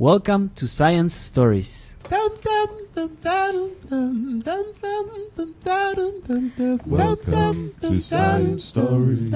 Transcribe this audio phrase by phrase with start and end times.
[0.00, 1.94] Welcome to Science Stories.
[2.10, 3.10] Welcome to
[8.00, 9.30] Science Stories.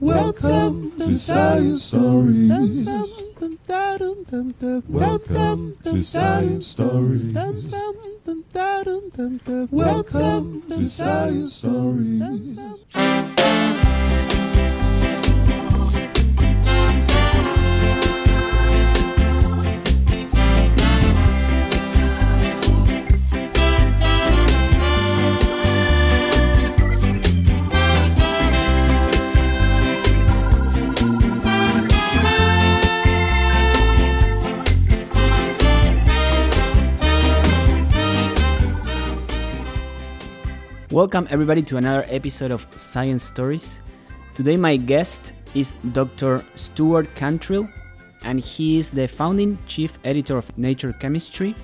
[0.00, 2.48] Welcome to Science Stories.
[4.88, 7.36] Welcome to Science Stories.
[9.70, 12.58] Welcome to Science Stories.
[40.92, 43.80] Welcome everybody to another episode of Science Stories.
[44.34, 46.44] Today my guest is Dr.
[46.54, 47.66] Stuart Cantrill
[48.24, 51.54] and he is the founding chief editor of Nature Chemistry,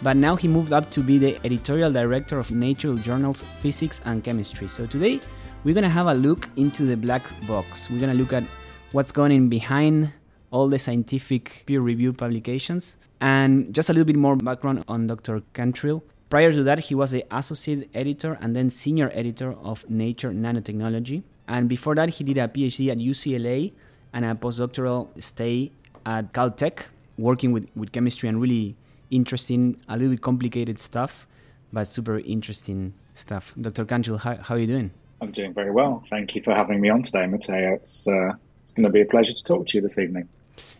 [0.00, 4.24] but now he moved up to be the editorial director of Nature journals Physics and
[4.24, 4.68] Chemistry.
[4.68, 5.20] So today
[5.64, 7.90] we're to have a look into the black box.
[7.90, 8.44] We're to look at
[8.92, 10.14] what's going on behind
[10.50, 15.42] all the scientific peer reviewed publications and just a little bit more background on Dr.
[15.52, 16.00] Cantrill.
[16.32, 21.22] Prior to that, he was the associate editor and then senior editor of Nature Nanotechnology.
[21.46, 23.72] And before that, he did a PhD at UCLA
[24.14, 25.72] and a postdoctoral stay
[26.06, 26.84] at Caltech,
[27.18, 28.76] working with, with chemistry and really
[29.10, 31.26] interesting, a little bit complicated stuff,
[31.70, 33.52] but super interesting stuff.
[33.60, 33.84] Dr.
[33.84, 34.90] Cantrill, how, how are you doing?
[35.20, 36.02] I'm doing very well.
[36.08, 37.74] Thank you for having me on today, Matteo.
[37.74, 40.30] It's, uh, it's going to be a pleasure to talk to you this evening.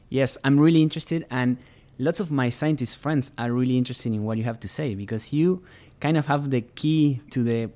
[0.08, 1.26] Yes, I'm really interested.
[1.30, 1.58] And
[2.02, 5.32] lots of my scientist friends are really interested in what you have to say because
[5.32, 5.62] you
[6.00, 7.70] kind of have the key to the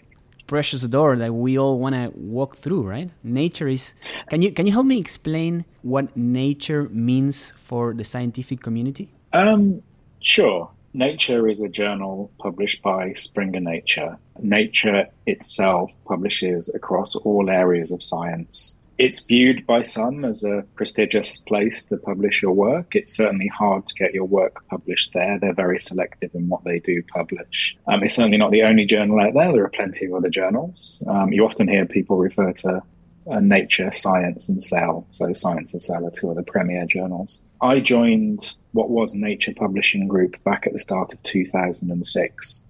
[0.49, 3.11] precious door that we all want to walk through right?
[3.23, 3.95] Nature is
[4.31, 9.09] can you can you help me explain what nature means for the scientific community?
[9.33, 9.83] Um
[10.21, 10.71] sure.
[10.93, 14.19] Nature is a journal published by springer nature.
[14.41, 21.41] Nature itself publishes across all areas of science it's viewed by some as a prestigious
[21.43, 22.95] place to publish your work.
[22.95, 25.39] It's certainly hard to get your work published there.
[25.39, 27.77] They're very selective in what they do publish.
[27.87, 29.53] Um, it's certainly not the only journal out there.
[29.53, 31.03] There are plenty of other journals.
[31.07, 32.83] Um, you often hear people refer to
[33.31, 35.07] uh, Nature, Science, and Cell.
[35.11, 37.43] So Science and Cell are two of the premier journals.
[37.61, 42.63] I joined what was Nature Publishing Group back at the start of 2006.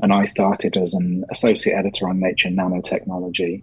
[0.00, 3.62] And I started as an associate editor on Nature Nanotechnology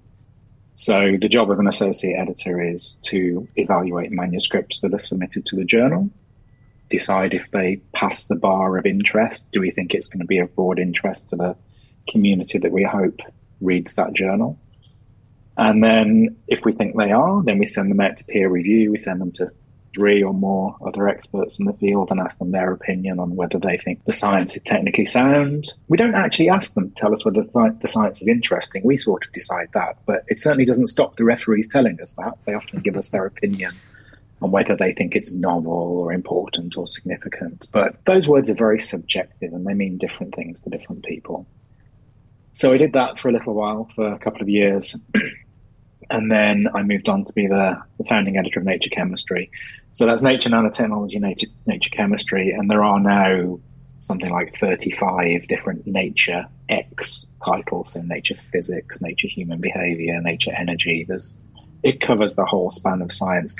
[0.76, 5.56] so the job of an associate editor is to evaluate manuscripts that are submitted to
[5.56, 6.10] the journal,
[6.90, 9.50] decide if they pass the bar of interest.
[9.54, 11.56] Do we think it's going to be of broad interest to the
[12.10, 13.22] community that we hope
[13.62, 14.60] reads that journal?
[15.58, 18.92] And then if we think they are, then we send them out to peer review.
[18.92, 19.52] We send them to
[19.96, 23.58] three or more other experts in the field and ask them their opinion on whether
[23.58, 25.74] they think the science is technically sound.
[25.88, 28.84] We don't actually ask them to tell us whether the science is interesting.
[28.84, 32.38] We sort of decide that, but it certainly doesn't stop the referees telling us that.
[32.46, 33.74] They often give us their opinion
[34.42, 37.68] on whether they think it's novel or important or significant.
[37.72, 41.48] But those words are very subjective and they mean different things to different people.
[42.54, 44.98] So I did that for a little while, for a couple of years.
[46.10, 49.50] and then I moved on to be the, the, founding editor of Nature Chemistry.
[49.94, 53.60] So that's Nature Nanotechnology, Nature, Nature Chemistry, and there are now
[54.00, 61.06] something like 35 different Nature X titles, so Nature Physics, Nature Human Behavior, Nature Energy.
[61.08, 61.38] There's
[61.84, 63.60] it covers the whole span of science,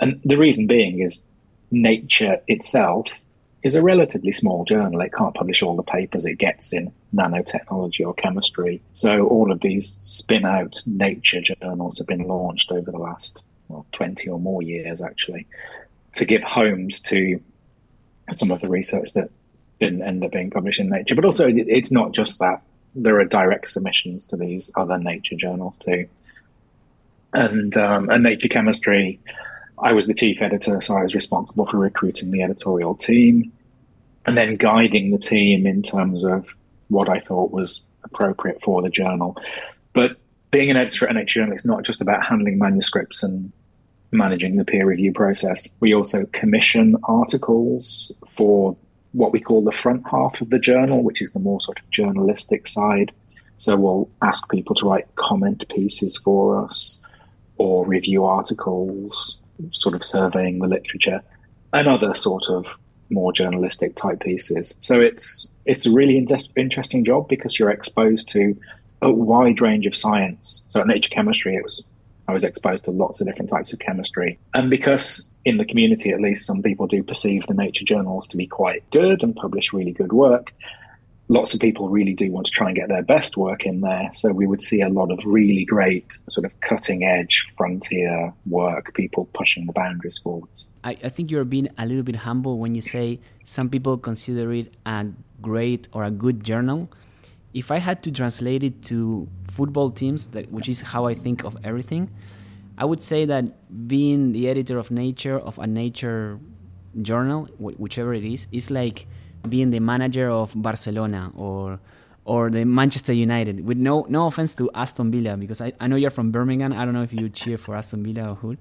[0.00, 1.26] and the reason being is
[1.70, 3.20] Nature itself
[3.64, 5.00] is a relatively small journal.
[5.00, 8.82] It can't publish all the papers it gets in nanotechnology or chemistry.
[8.92, 13.86] So all of these spin out nature journals have been launched over the last well,
[13.92, 15.46] 20 or more years, actually,
[16.12, 17.40] to give homes to
[18.32, 19.30] some of the research that
[19.80, 21.14] didn't end up being published in Nature.
[21.14, 22.62] But also, it's not just that.
[22.94, 26.06] There are direct submissions to these other nature journals too.
[27.32, 29.18] And, um, and Nature Chemistry
[29.78, 33.52] I was the chief editor, so I was responsible for recruiting the editorial team
[34.26, 36.48] and then guiding the team in terms of
[36.88, 39.36] what I thought was appropriate for the journal.
[39.92, 40.16] But
[40.50, 43.52] being an editor at NH Journal is not just about handling manuscripts and
[44.12, 45.68] managing the peer review process.
[45.80, 48.76] We also commission articles for
[49.12, 51.90] what we call the front half of the journal, which is the more sort of
[51.90, 53.12] journalistic side.
[53.56, 57.00] So we'll ask people to write comment pieces for us
[57.56, 61.22] or review articles sort of surveying the literature
[61.72, 62.66] and other sort of
[63.14, 64.76] more journalistic type pieces.
[64.80, 66.26] So it's it's a really in-
[66.56, 68.56] interesting job because you're exposed to
[69.00, 70.66] a wide range of science.
[70.68, 71.84] So at Nature Chemistry, it was
[72.26, 74.38] I was exposed to lots of different types of chemistry.
[74.54, 78.36] And because in the community, at least, some people do perceive the nature journals to
[78.36, 80.52] be quite good and publish really good work,
[81.28, 84.10] lots of people really do want to try and get their best work in there.
[84.14, 88.94] So we would see a lot of really great, sort of cutting edge frontier work,
[88.94, 90.66] people pushing the boundaries forwards.
[90.84, 94.52] I, I think you're being a little bit humble when you say some people consider
[94.52, 95.06] it a
[95.40, 96.90] great or a good journal.
[97.54, 101.44] If I had to translate it to football teams, that which is how I think
[101.44, 102.10] of everything,
[102.76, 106.38] I would say that being the editor of Nature of a Nature
[107.00, 109.06] journal, whichever it is, is like
[109.48, 111.80] being the manager of Barcelona or
[112.24, 113.66] or the Manchester United.
[113.66, 116.72] With no no offense to Aston Villa, because I, I know you're from Birmingham.
[116.72, 118.56] I don't know if you cheer for Aston Villa or who,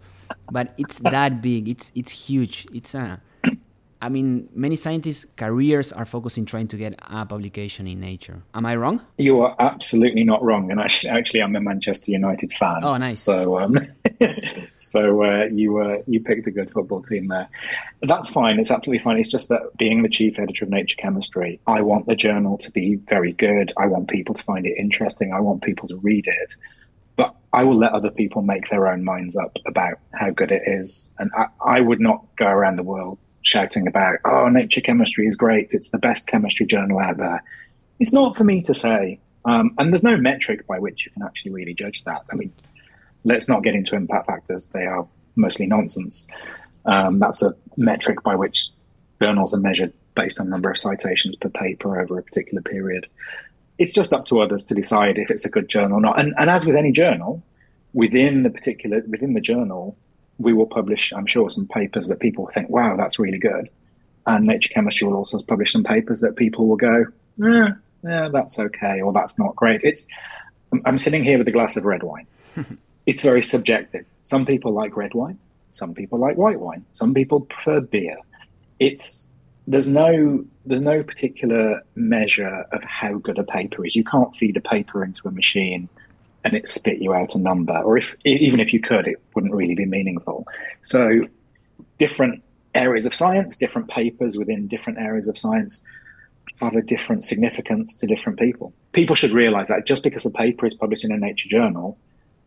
[0.51, 1.69] but it's that big.
[1.69, 2.68] It's it's huge.
[2.74, 3.21] It's a
[4.03, 8.44] I mean, many scientists' careers are focused in trying to get a publication in Nature.
[8.53, 9.00] Am I wrong?
[9.17, 10.71] You are absolutely not wrong.
[10.71, 12.83] And actually, actually I'm a Manchester United fan.
[12.83, 13.21] Oh, nice.
[13.21, 13.79] So, um,
[14.77, 17.47] so uh, you uh, you picked a good football team there.
[18.01, 18.59] That's fine.
[18.59, 19.17] It's absolutely fine.
[19.17, 22.71] It's just that being the chief editor of Nature Chemistry, I want the journal to
[22.71, 23.71] be very good.
[23.77, 25.31] I want people to find it interesting.
[25.31, 26.57] I want people to read it
[27.15, 30.63] but I will let other people make their own minds up about how good it
[30.65, 31.11] is.
[31.19, 35.36] And I, I, would not go around the world shouting about, oh, Nature Chemistry is
[35.36, 35.74] great.
[35.74, 37.44] It's the best chemistry journal out there.
[38.00, 39.19] It's not for me to say.
[39.45, 42.25] Um, and there's no metric by which you can actually really judge that.
[42.31, 42.51] I mean,
[43.24, 44.69] let's not get into impact factors.
[44.69, 46.25] They are mostly nonsense.
[46.86, 48.69] Um, that's a metric by which
[49.22, 53.07] journals are measured based on number of citations per paper over a particular period.
[53.78, 56.19] It's just up to others to decide if it's a good journal or not.
[56.19, 57.44] And, and as with any journal,
[57.94, 59.98] within the particular within the journal,
[60.38, 63.69] we will publish, I'm sure, some papers that people think, wow, that's really good.
[64.25, 67.06] And Nature Chemistry will also publish some papers that people will go,
[67.38, 67.69] yeah,
[68.03, 69.83] yeah, that's okay, or that's not great.
[69.83, 70.07] It's,
[70.85, 72.27] I'm sitting here with a glass of red wine.
[73.06, 74.06] it's very subjective.
[74.21, 75.39] Some people like red wine,
[75.71, 78.18] some people like white wine, some people prefer beer.
[78.80, 79.27] It's
[79.68, 83.95] there's no there's no particular measure of how good a paper is.
[83.95, 85.89] You can't feed a paper into a machine
[86.44, 89.54] and it spit you out a number, or if even if you could, it wouldn't
[89.54, 90.48] really be meaningful.
[90.81, 91.28] So,
[92.00, 92.44] different
[92.75, 95.84] areas of science, different papers within different areas of science
[96.62, 98.74] have a different significance to different people.
[98.92, 101.98] People should realize that just because a paper is published in a Nature journal,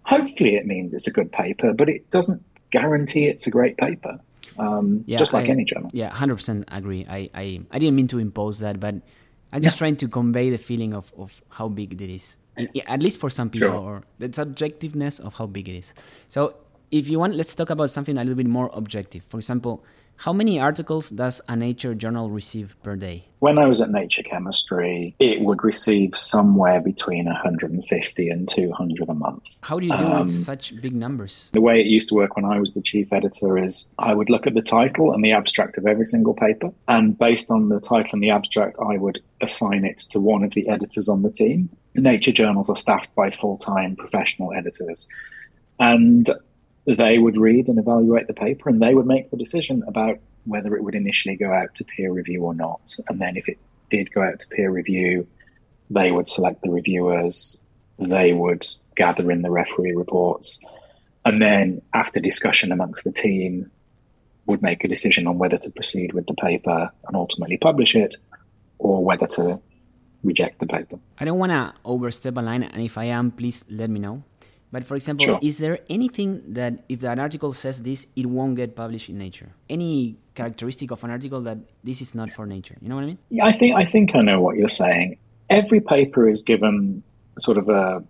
[0.03, 4.19] hopefully it means it's a good paper, but it doesn't guarantee it's a great paper.
[4.59, 5.91] Um, yeah, just like I, any journal.
[5.93, 7.05] Yeah, hundred percent agree.
[7.09, 8.95] I, I I didn't mean to impose that, but
[9.53, 9.79] I'm just yeah.
[9.79, 12.39] trying to convey the feeling of, of how big it is
[12.87, 13.77] at least for some people, sure.
[13.77, 15.95] or the subjectiveness of how big it is.
[16.29, 16.57] So,
[16.91, 19.25] if you want, let's talk about something a little bit more objective.
[19.25, 19.85] For example,
[20.19, 23.25] how many articles does a Nature journal receive per day?
[23.41, 29.15] When I was at Nature Chemistry, it would receive somewhere between 150 and 200 a
[29.15, 29.59] month.
[29.61, 31.51] How do you deal um, with such big numbers?
[31.53, 34.31] The way it used to work when I was the chief editor is I would
[34.31, 36.73] look at the title and the abstract of every single paper.
[36.89, 40.55] And based on the title and the abstract, I would assign it to one of
[40.55, 41.69] the editors on the team.
[41.95, 45.09] Nature journals are staffed by full time professional editors.
[45.79, 46.31] And
[46.87, 50.77] they would read and evaluate the paper and they would make the decision about whether
[50.77, 52.97] it would initially go out to peer review or not.
[53.09, 53.59] And then if it
[53.91, 55.27] did go out to peer review,
[55.91, 57.59] they would select the reviewers,
[57.99, 58.67] they would
[58.97, 60.61] gather in the referee reports,
[61.25, 63.71] and then after discussion amongst the team,
[64.47, 68.16] would make a decision on whether to proceed with the paper and ultimately publish it
[68.78, 69.61] or whether to
[70.23, 70.99] reject the paper.
[71.19, 74.23] I don't want to overstep a line, and if I am, please let me know.
[74.73, 75.38] But for example, sure.
[75.42, 79.52] is there anything that if an article says this, it won't get published in Nature?
[79.70, 82.76] Any characteristic of an article that this is not for Nature?
[82.80, 83.18] You know what I mean?
[83.30, 85.18] Yeah, I think I think I know what you're saying.
[85.49, 87.02] Every paper is given
[87.38, 88.02] sort of a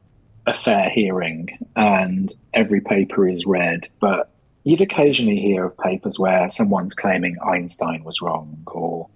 [0.47, 3.89] a fair hearing, and every paper is read.
[4.01, 4.31] But
[4.65, 9.09] you'd occasionally hear of papers where someone's claiming Einstein was wrong, or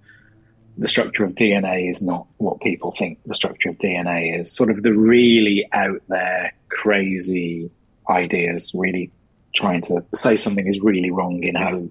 [0.76, 4.52] the structure of DNA is not what people think the structure of DNA is.
[4.52, 7.70] Sort of the really out there, crazy
[8.08, 9.10] ideas, really
[9.54, 11.82] trying to say something is really wrong in how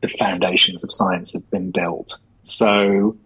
[0.00, 2.18] the foundations of science have been built.
[2.42, 3.16] So,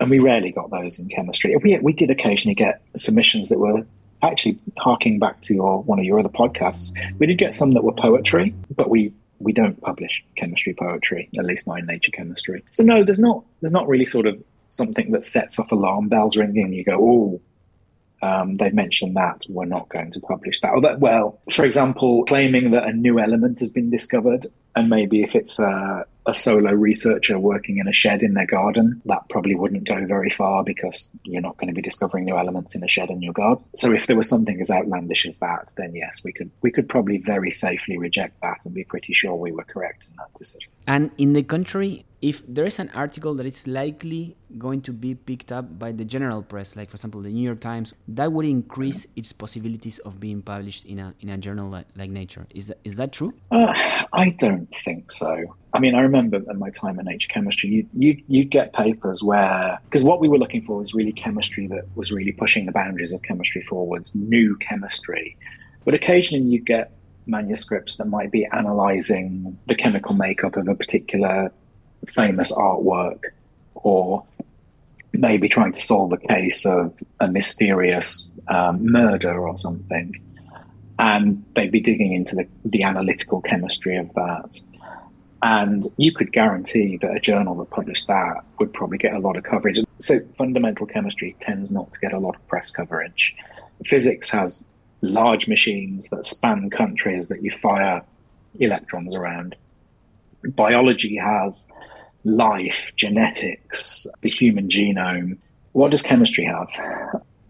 [0.00, 1.54] and we rarely got those in chemistry.
[1.62, 3.84] We, we did occasionally get submissions that were
[4.22, 6.92] actually harking back to your one of your other podcasts.
[7.18, 11.44] We did get some that were poetry, but we we don't publish chemistry poetry, at
[11.44, 12.64] least not in Nature Chemistry.
[12.70, 16.36] So no, there's not there's not really sort of something that sets off alarm bells
[16.36, 16.72] ringing.
[16.72, 17.40] You go, oh,
[18.22, 20.72] um, they've mentioned that we're not going to publish that.
[20.82, 25.34] That, well, for example, claiming that a new element has been discovered, and maybe if
[25.34, 29.88] it's a, a solo researcher working in a shed in their garden, that probably wouldn't
[29.88, 33.08] go very far because you're not going to be discovering new elements in a shed
[33.08, 33.64] in your garden.
[33.74, 36.88] So if there was something as outlandish as that, then yes, we could we could
[36.88, 40.70] probably very safely reject that and be pretty sure we were correct in that decision.
[40.86, 45.14] And in the contrary, if there is an article that is likely going to be
[45.14, 48.46] picked up by the general press, like for example the New York Times, that would
[48.46, 52.46] increase its possibilities of being published in a in a journal like, like Nature.
[52.54, 53.32] Is that is that true?
[53.50, 53.72] Uh,
[54.12, 55.56] I don't think so.
[55.74, 59.22] I mean, I remember in my time in Nature Chemistry, you you you'd get papers
[59.22, 62.72] where because what we were looking for was really chemistry that was really pushing the
[62.72, 65.36] boundaries of chemistry forwards, new chemistry.
[65.84, 66.92] But occasionally you'd get
[67.26, 71.52] manuscripts that might be analyzing the chemical makeup of a particular
[72.06, 73.20] famous artwork
[73.74, 74.24] or
[75.12, 80.14] maybe trying to solve a case of a mysterious um, murder or something.
[80.98, 84.60] And they'd be digging into the, the analytical chemistry of that.
[85.42, 89.36] And you could guarantee that a journal that published that would probably get a lot
[89.36, 89.80] of coverage.
[89.98, 93.36] So, fundamental chemistry tends not to get a lot of press coverage.
[93.84, 94.64] Physics has
[95.00, 98.02] large machines that span countries that you fire
[98.58, 99.54] electrons around.
[100.44, 101.68] Biology has
[102.24, 105.38] life, genetics, the human genome.
[105.72, 106.68] What does chemistry have?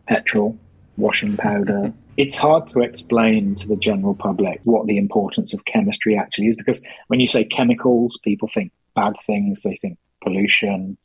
[0.07, 0.59] Petrol,
[0.97, 1.93] washing powder.
[2.19, 6.57] It's hard to explain to the general public what the importance of chemistry actually is
[6.57, 10.99] because when you say chemicals, people think bad things, they think pollution.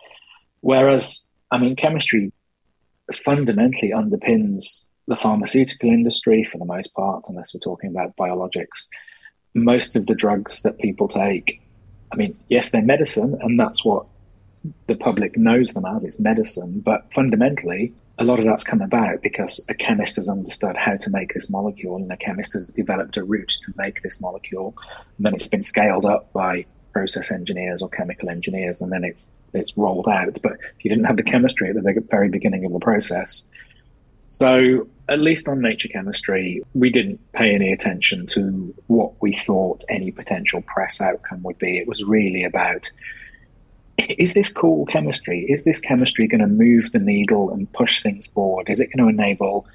[0.61, 2.33] Whereas, I mean, chemistry
[3.13, 8.87] fundamentally underpins the pharmaceutical industry for the most part, unless we're talking about biologics.
[9.53, 11.61] Most of the drugs that people take,
[12.11, 14.07] I mean, yes, they're medicine, and that's what
[14.87, 19.21] the public knows them as it's medicine, but fundamentally, a lot of that's come about
[19.21, 23.17] because a chemist has understood how to make this molecule, and a chemist has developed
[23.17, 24.75] a route to make this molecule.
[25.17, 29.31] And then it's been scaled up by process engineers or chemical engineers, and then it's
[29.53, 30.37] it's rolled out.
[30.41, 33.47] But if you didn't have the chemistry at the very beginning of the process,
[34.33, 39.83] so, at least on nature chemistry, we didn't pay any attention to what we thought
[39.89, 41.77] any potential press outcome would be.
[41.77, 42.91] It was really about
[43.97, 45.45] is this cool chemistry?
[45.49, 48.69] Is this chemistry going to move the needle and push things forward?
[48.69, 49.67] Is it going to enable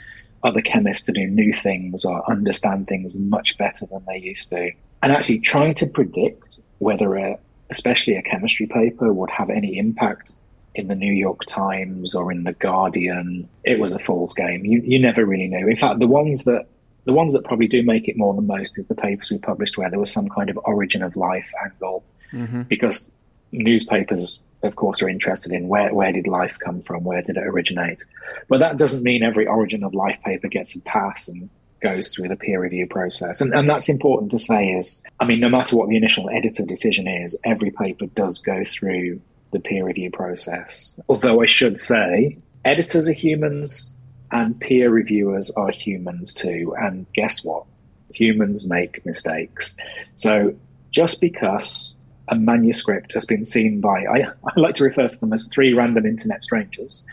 [0.43, 4.71] other chemists to do new things or understand things much better than they used to?
[5.03, 7.39] And actually, trying to predict whether a,
[7.71, 10.35] especially a chemistry paper would have any impact
[10.75, 14.65] in the New York Times or in the Guardian, it was a fool's game.
[14.65, 15.67] You you never really knew.
[15.69, 16.67] In fact, the ones that
[17.05, 19.79] the ones that probably do make it more than most is the papers we published
[19.79, 22.63] where there was some kind of origin of life angle, mm-hmm.
[22.63, 23.11] because
[23.53, 27.45] newspapers, of course, are interested in where where did life come from, where did it
[27.45, 28.05] originate.
[28.49, 31.49] But that doesn't mean every origin of life paper gets a pass and
[31.81, 33.41] goes through the peer review process.
[33.41, 36.65] And, and that's important to say is, I mean, no matter what the initial editor
[36.65, 39.21] decision is, every paper does go through
[39.53, 40.95] the peer review process.
[41.09, 43.95] Although I should say, editors are humans
[44.31, 46.75] and peer reviewers are humans too.
[46.79, 47.65] And guess what?
[48.13, 49.77] Humans make mistakes.
[50.17, 50.55] So
[50.91, 51.97] just because
[52.29, 55.73] a manuscript has been seen by, I, I like to refer to them as three
[55.75, 57.05] random internet strangers,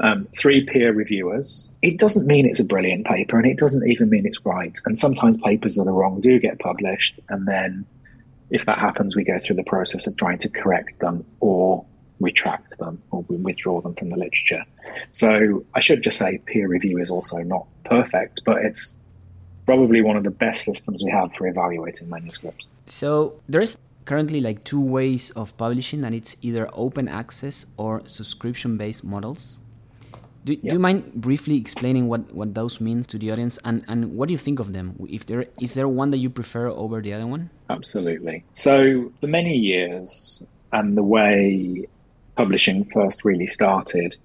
[0.00, 4.08] um, three peer reviewers, it doesn't mean it's a brilliant paper and it doesn't even
[4.10, 4.78] mean it's right.
[4.84, 7.84] And sometimes papers that are wrong do get published and then
[8.50, 11.84] if that happens, we go through the process of trying to correct them or
[12.20, 14.64] retract them or we withdraw them from the literature.
[15.12, 18.96] So I should just say peer review is also not perfect, but it's
[19.66, 22.70] probably one of the best systems we have for evaluating manuscripts.
[22.86, 23.76] So there's
[24.08, 29.60] currently like two ways of publishing and it's either open access or subscription based models
[30.48, 30.62] do, yep.
[30.62, 34.28] do you mind briefly explaining what, what those mean to the audience and, and what
[34.28, 34.94] do you think of them?
[35.08, 37.50] If there is there one that you prefer over the other one?
[37.68, 38.44] Absolutely.
[38.54, 41.86] So for many years and the way
[42.36, 44.16] publishing first really started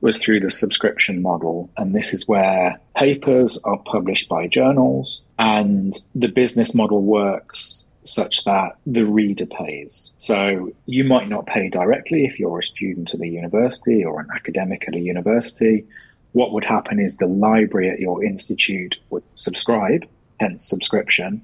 [0.00, 1.70] was through the subscription model.
[1.76, 8.44] And this is where papers are published by journals and the business model works such
[8.44, 10.12] that the reader pays.
[10.18, 14.28] So you might not pay directly if you're a student at a university or an
[14.34, 15.86] academic at a university.
[16.32, 20.06] What would happen is the library at your institute would subscribe,
[20.40, 21.42] hence subscription.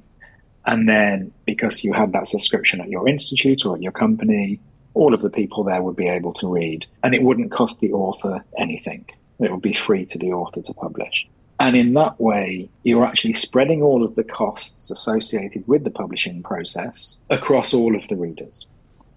[0.66, 4.60] And then because you had that subscription at your institute or at your company,
[4.94, 6.86] all of the people there would be able to read.
[7.02, 9.04] And it wouldn't cost the author anything.
[9.40, 11.26] It would be free to the author to publish.
[11.64, 16.42] And in that way, you're actually spreading all of the costs associated with the publishing
[16.42, 18.66] process across all of the readers.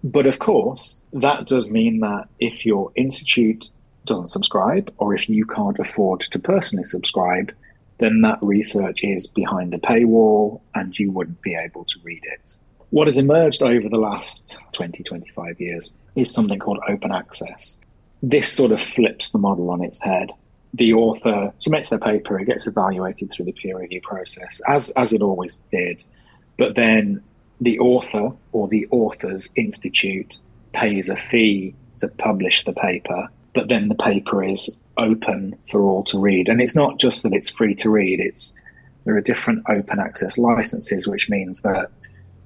[0.02, 3.68] But of course, that does mean that if your institute
[4.06, 7.52] doesn't subscribe, or if you can't afford to personally subscribe,
[7.98, 12.56] then that research is behind a paywall and you wouldn't be able to read it.
[12.88, 17.76] what has emerged over the last 20, 25 years is something called open access.
[18.22, 20.30] This sort of flips the model on its head.
[20.74, 25.12] The author submits their paper, it gets evaluated through the peer review process, as, as
[25.12, 26.02] it always did.
[26.58, 27.22] But then
[27.60, 30.38] the author or the authors institute
[30.72, 36.04] pays a fee to publish the paper, but then the paper is open for all
[36.04, 36.48] to read.
[36.48, 38.56] And it's not just that it's free to read, it's
[39.04, 41.90] there are different open access licenses, which means that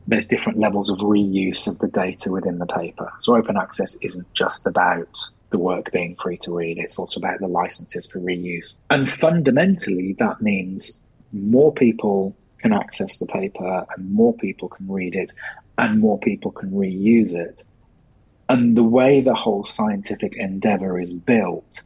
[0.06, 3.12] there's different levels of reuse of the data within the paper.
[3.20, 5.18] So open access isn't just about
[5.52, 8.78] the work being free to read, it's also about the licenses for reuse.
[8.90, 11.00] And fundamentally, that means
[11.32, 15.32] more people can access the paper and more people can read it
[15.78, 17.64] and more people can reuse it.
[18.48, 21.82] And the way the whole scientific endeavor is built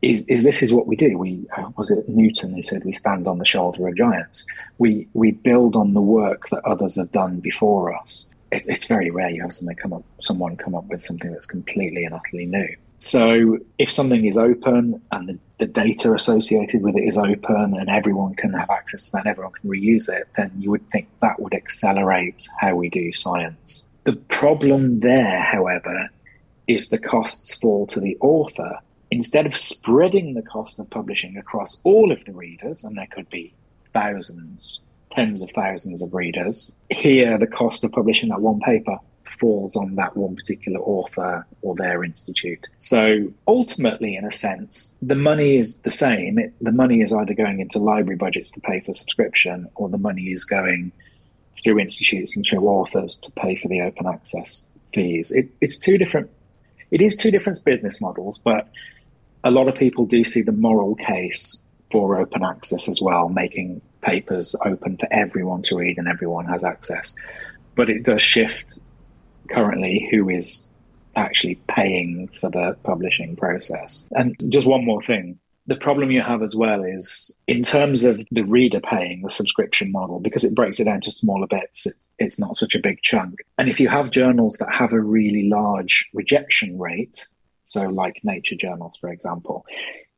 [0.00, 1.16] is, is this is what we do.
[1.16, 4.46] We uh, was it Newton who said we stand on the shoulder of giants.
[4.78, 8.26] We we build on the work that others have done before us.
[8.50, 11.46] It's, it's very rare you have something come up, someone come up with something that's
[11.46, 12.76] completely and utterly new.
[13.02, 17.90] So if something is open and the, the data associated with it is open and
[17.90, 21.08] everyone can have access to that, and everyone can reuse it, then you would think
[21.20, 23.88] that would accelerate how we do science.
[24.04, 26.10] The problem there, however,
[26.68, 28.78] is the costs fall to the author
[29.10, 33.28] instead of spreading the cost of publishing across all of the readers, and there could
[33.30, 33.52] be
[33.92, 34.80] thousands,
[35.10, 38.96] tens of thousands of readers, here the cost of publishing that one paper
[39.38, 42.68] falls on that one particular author or their institute.
[42.78, 46.38] So ultimately, in a sense, the money is the same.
[46.38, 49.98] It, the money is either going into library budgets to pay for subscription, or the
[49.98, 50.92] money is going
[51.62, 55.32] through institutes and through authors to pay for the open access fees.
[55.32, 56.30] It, it's two different.
[56.90, 58.68] It is two different business models, but
[59.44, 63.80] a lot of people do see the moral case for open access as well, making
[64.00, 67.14] papers open for everyone to read and everyone has access.
[67.74, 68.78] But it does shift
[69.52, 70.68] currently who is
[71.16, 74.06] actually paying for the publishing process.
[74.12, 75.38] And just one more thing.
[75.66, 79.92] The problem you have as well is in terms of the reader paying the subscription
[79.92, 83.00] model, because it breaks it down to smaller bits, it's, it's not such a big
[83.02, 83.34] chunk.
[83.58, 87.28] And if you have journals that have a really large rejection rate,
[87.64, 89.64] so, like nature journals, for example,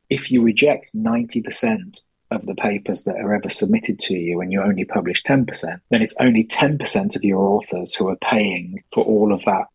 [0.08, 4.62] if you reject 90% of the papers that are ever submitted to you and you
[4.62, 9.32] only publish 10%, then it's only 10% of your authors who are paying for all
[9.32, 9.66] of that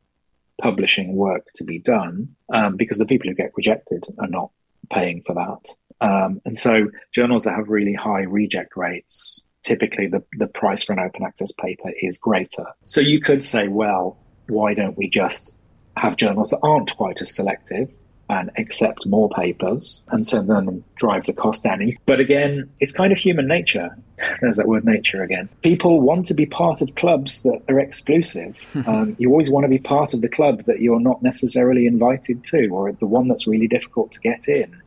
[0.62, 4.52] publishing work to be done um, because the people who get rejected are not
[4.90, 5.76] paying for that.
[6.02, 10.94] Um, and so, journals that have really high reject rates, typically the, the price for
[10.94, 12.66] an open access paper is greater.
[12.86, 15.56] So, you could say, well, why don't we just
[15.98, 17.92] have journals that aren't quite as selective
[18.30, 21.98] and accept more papers and so then drive the cost down.
[22.06, 23.98] But again, it's kind of human nature.
[24.42, 25.50] There's that word nature again.
[25.62, 28.56] People want to be part of clubs that are exclusive.
[28.88, 32.44] um, you always want to be part of the club that you're not necessarily invited
[32.46, 34.80] to or the one that's really difficult to get in.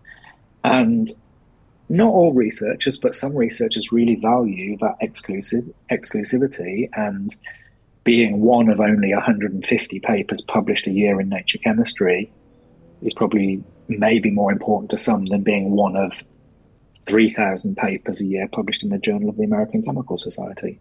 [0.62, 1.10] And
[1.88, 7.36] not all researchers, but some researchers really value that exclusive exclusivity and
[8.04, 12.30] being one of only 150 papers published a year in Nature Chemistry
[13.02, 16.22] is probably maybe more important to some than being one of
[17.04, 20.80] 3,000 papers a year published in the Journal of the American Chemical Society.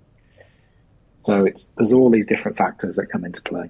[1.16, 3.70] So it's there's all these different factors that come into play.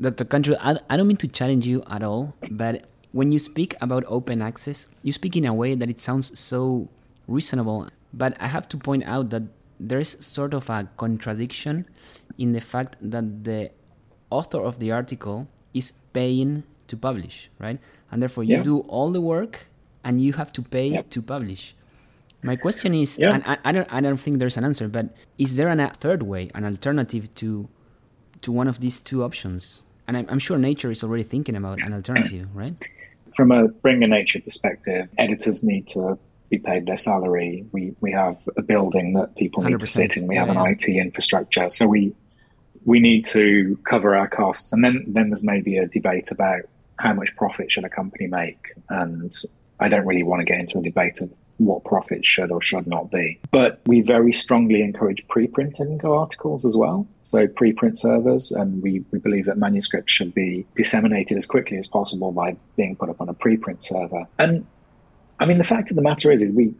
[0.00, 0.24] Dr.
[0.24, 4.04] Cantrill, I, I don't mean to challenge you at all, but when you speak about
[4.08, 6.88] open access, you speak in a way that it sounds so
[7.26, 7.88] reasonable.
[8.12, 9.44] But I have to point out that
[9.80, 11.86] there's sort of a contradiction
[12.38, 13.70] in the fact that the
[14.30, 17.78] author of the article is paying to publish, right?
[18.10, 18.62] And therefore, you yeah.
[18.62, 19.66] do all the work
[20.04, 21.74] and you have to pay to publish.
[22.42, 23.34] My question is, yeah.
[23.34, 25.88] and I, I, don't, I don't think there's an answer, but is there an, a
[25.88, 27.68] third way, an alternative to,
[28.42, 29.82] to one of these two options?
[30.06, 32.78] And I'm, I'm sure Nature is already thinking about an alternative, right?
[33.34, 36.18] From a Springer Nature perspective, editors need to
[36.48, 37.66] be paid their salary.
[37.72, 40.26] We we have a building that people need to sit in.
[40.26, 40.70] We yeah, have an yeah.
[40.70, 42.14] IT infrastructure, so we
[42.84, 44.72] we need to cover our costs.
[44.72, 46.62] And then then there's maybe a debate about
[46.98, 48.72] how much profit should a company make.
[48.88, 49.32] And
[49.80, 52.86] I don't really want to get into a debate of what profit should or should
[52.86, 53.40] not be.
[53.50, 57.06] But we very strongly encourage preprinting of articles as well.
[57.22, 61.88] So preprint servers, and we, we believe that manuscripts should be disseminated as quickly as
[61.88, 64.26] possible by being put up on a preprint server.
[64.38, 64.66] And
[65.40, 66.74] I mean, the fact of the matter is, is we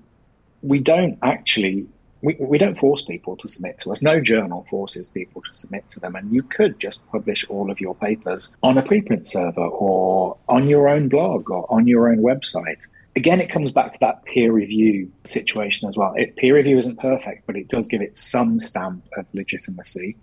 [0.62, 1.86] we don't actually
[2.26, 4.02] we, we don't force people to submit to us.
[4.02, 7.80] No journal forces people to submit to them, and you could just publish all of
[7.80, 12.18] your papers on a preprint server or on your own blog or on your own
[12.18, 12.88] website.
[13.14, 16.14] Again, it comes back to that peer review situation as well.
[16.16, 20.16] It, peer review isn't perfect, but it does give it some stamp of legitimacy.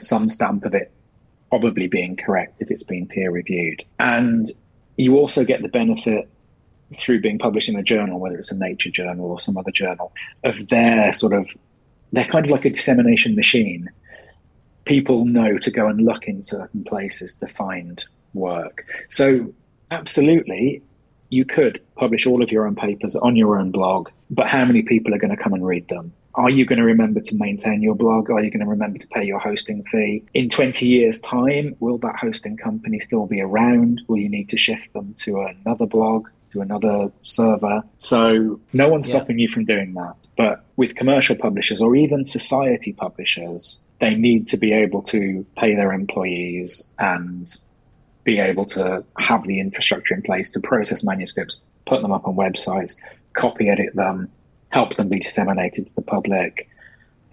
[0.00, 0.92] some stamp of it
[1.48, 3.82] probably being correct if it's been peer reviewed.
[3.98, 4.46] And
[4.96, 6.28] you also get the benefit
[6.94, 10.12] through being published in a journal, whether it's a nature journal or some other journal,
[10.44, 11.48] of their sort of,
[12.12, 13.88] they're kind of like a dissemination machine.
[14.84, 18.86] People know to go and look in certain places to find work.
[19.08, 19.52] So,
[19.90, 20.82] absolutely,
[21.28, 24.82] you could publish all of your own papers on your own blog, but how many
[24.82, 26.12] people are going to come and read them?
[26.36, 28.30] Are you going to remember to maintain your blog?
[28.30, 30.22] Are you going to remember to pay your hosting fee?
[30.34, 34.02] In 20 years' time, will that hosting company still be around?
[34.06, 36.28] Will you need to shift them to another blog?
[36.52, 37.82] To another server.
[37.98, 39.16] So no one's Yeah.
[39.16, 40.14] stopping you from doing that.
[40.36, 45.74] But with commercial publishers or even society publishers, they need to be able to pay
[45.74, 47.48] their employees and
[48.24, 52.34] be able to have the infrastructure in place to process manuscripts, put them up on
[52.36, 52.98] websites,
[53.34, 54.28] copy edit them,
[54.70, 56.68] help them be disseminated to the public,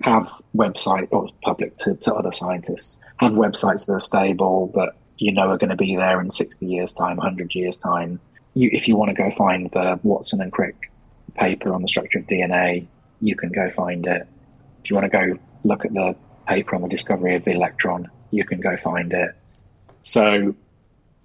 [0.01, 5.31] have website or public to, to other scientists, have websites that are stable that you
[5.31, 8.19] know are going to be there in 60 years' time, 100 years' time.
[8.53, 10.91] You, if you want to go find the Watson and Crick
[11.35, 12.87] paper on the structure of DNA,
[13.21, 14.27] you can go find it.
[14.83, 16.15] If you want to go look at the
[16.47, 19.35] paper on the discovery of the electron, you can go find it.
[20.01, 20.55] So,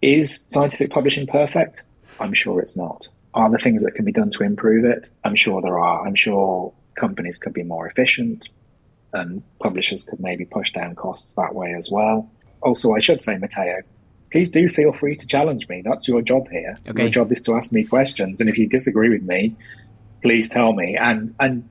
[0.00, 1.84] is scientific publishing perfect?
[2.20, 3.08] I'm sure it's not.
[3.34, 5.10] Are there things that can be done to improve it?
[5.24, 6.06] I'm sure there are.
[6.06, 8.48] I'm sure companies could be more efficient
[9.12, 12.30] and publishers could maybe push down costs that way as well.
[12.62, 13.82] Also, I should say, Matteo,
[14.30, 15.82] please do feel free to challenge me.
[15.84, 16.76] That's your job here.
[16.88, 17.04] Okay.
[17.04, 18.40] Your job is to ask me questions.
[18.40, 19.56] And if you disagree with me,
[20.22, 20.96] please tell me.
[20.96, 21.68] And, and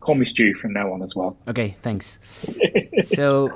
[0.00, 1.36] call me Stu from now on as well.
[1.48, 2.18] Okay, thanks.
[3.02, 3.50] so,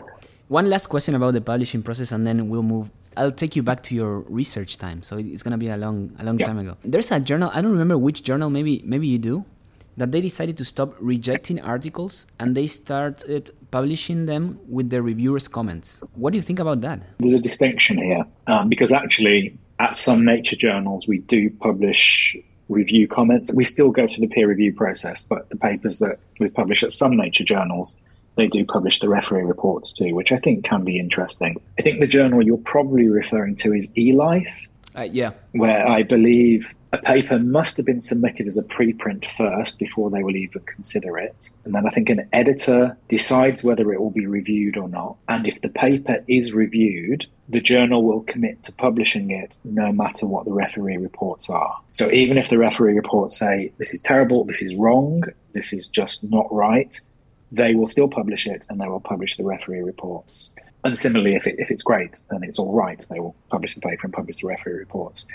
[0.49, 2.91] one last question about the publishing process, and then we'll move.
[3.17, 5.03] I'll take you back to your research time.
[5.03, 6.47] So it's gonna be a long, a long Yeah.
[6.47, 6.77] time ago.
[6.85, 7.51] There's a journal.
[7.53, 8.51] I don't remember which journal.
[8.51, 9.45] Maybe, maybe you do.
[9.97, 15.49] That they decided to stop rejecting articles and they started publishing them with the reviewers'
[15.49, 16.03] comments.
[16.15, 17.01] What do you think about that?
[17.19, 22.37] There's a distinction here um, because actually, at some nature journals, we do publish
[22.69, 23.53] review comments.
[23.53, 26.93] We still go through the peer review process, but the papers that we publish at
[26.93, 27.97] some nature journals,
[28.37, 31.61] they do publish the referee reports too, which I think can be interesting.
[31.79, 34.53] I think the journal you're probably referring to is eLife,
[34.97, 35.33] Uh, yeah.
[35.53, 40.23] where I believe a paper must have been submitted as a preprint first before they
[40.23, 41.49] will even consider it.
[41.65, 45.17] And then I think an editor decides whether it will be reviewed or not.
[45.29, 50.27] And if the paper is reviewed, the journal will commit to publishing it no matter
[50.27, 51.81] what the referee reports are.
[51.93, 55.23] So even if the referee reports say, this is terrible, this is wrong,
[55.53, 57.01] this is just not right,
[57.53, 60.55] they will still publish it and they will publish the referee reports.
[60.85, 63.81] And similarly, if, it, if it's great and it's all right, they will publish the
[63.81, 65.27] paper and publish the referee reports.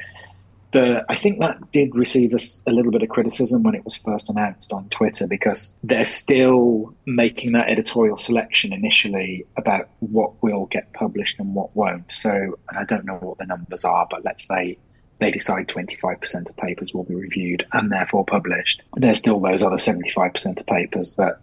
[0.76, 3.96] The, I think that did receive us a little bit of criticism when it was
[3.96, 10.66] first announced on Twitter because they're still making that editorial selection initially about what will
[10.66, 12.12] get published and what won't.
[12.12, 14.78] So I don't know what the numbers are, but let's say
[15.20, 18.82] they decide 25% of papers will be reviewed and therefore published.
[18.98, 21.40] There's still those other 75% of papers that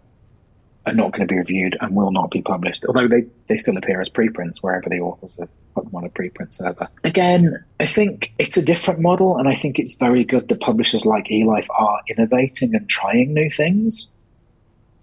[0.85, 3.77] are not going to be reviewed and will not be published, although they, they still
[3.77, 5.49] appear as preprints wherever the authors have
[5.81, 6.87] them on a preprint server.
[7.03, 11.05] Again, I think it's a different model, and I think it's very good that publishers
[11.05, 14.11] like eLife are innovating and trying new things.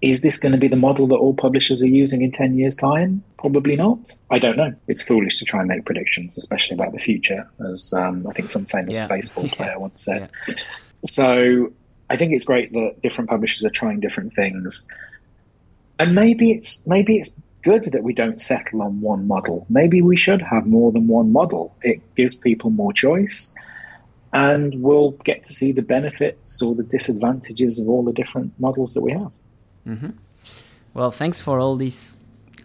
[0.02, 2.74] Is this going to be the model that all publishers are using in 10 years'
[2.76, 3.22] time?
[3.38, 3.98] Probably not.
[4.30, 4.72] I don't know.
[4.88, 8.48] It's foolish to try and make predictions, especially about the future, as um, I think
[8.48, 9.08] some famous Yeah.
[9.08, 9.54] baseball Yeah.
[9.54, 10.30] player once said.
[11.04, 11.70] So
[12.08, 14.88] I think it's great that different publishers are trying different things.
[15.98, 19.66] And maybe it's maybe it's good that we don't settle on one model.
[19.68, 21.74] Maybe we should have more than one model.
[21.82, 23.54] It gives people more choice
[24.32, 28.94] and we'll get to see the benefits or the disadvantages of all the different models
[28.94, 29.32] that we have.
[29.86, 30.10] Mm-hmm.
[30.94, 32.16] Well, thanks for all these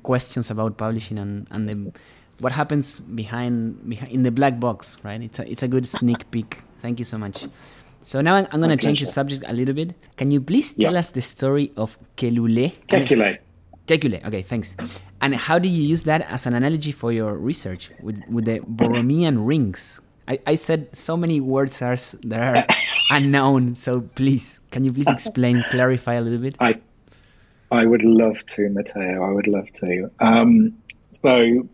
[0.03, 1.91] questions about publishing and, and the,
[2.39, 5.21] what happens behind, behind in the black box, right?
[5.21, 6.61] It's a, it's a good sneak peek.
[6.79, 7.45] Thank you so much.
[8.03, 9.95] So now I'm, I'm going to change the subject a little bit.
[10.17, 10.99] Can you please tell Yeah.
[10.99, 12.73] us the story of Kelule?
[12.89, 13.39] And-
[13.87, 14.25] Kekule.
[14.25, 14.75] Okay, thanks.
[15.21, 18.59] And how do you use that as an analogy for your research with, with the
[18.59, 20.01] Borromean rings?
[20.27, 22.75] I, I said so many words are, that are
[23.11, 23.75] unknown.
[23.75, 26.55] So please, can you please explain, clarify a little bit?
[26.59, 26.81] I
[27.71, 29.23] I would love to, Matteo.
[29.23, 30.09] I would love to.
[30.19, 30.77] Um,
[31.11, 31.67] so,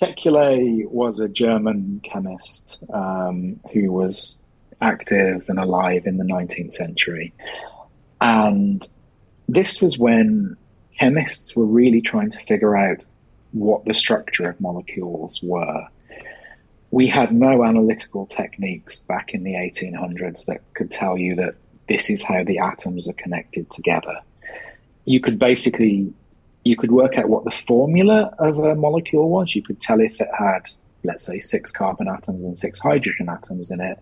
[0.00, 4.38] Kekule was a German chemist um, who was
[4.80, 7.32] active and alive in the 19th century.
[8.20, 8.88] And
[9.48, 10.56] this was when
[11.02, 13.06] chemists were really trying to figure out
[13.52, 15.86] what the structure of molecules were.
[16.90, 21.54] We had no analytical techniques back in the 1800s that could tell you that
[21.88, 24.18] this is how the atoms are connected together
[25.04, 26.12] you could basically
[26.64, 29.54] you could work out what the formula of a molecule was.
[29.54, 30.70] You could tell if it had,
[31.02, 33.98] let's say, six carbon atoms and six hydrogen atoms in it.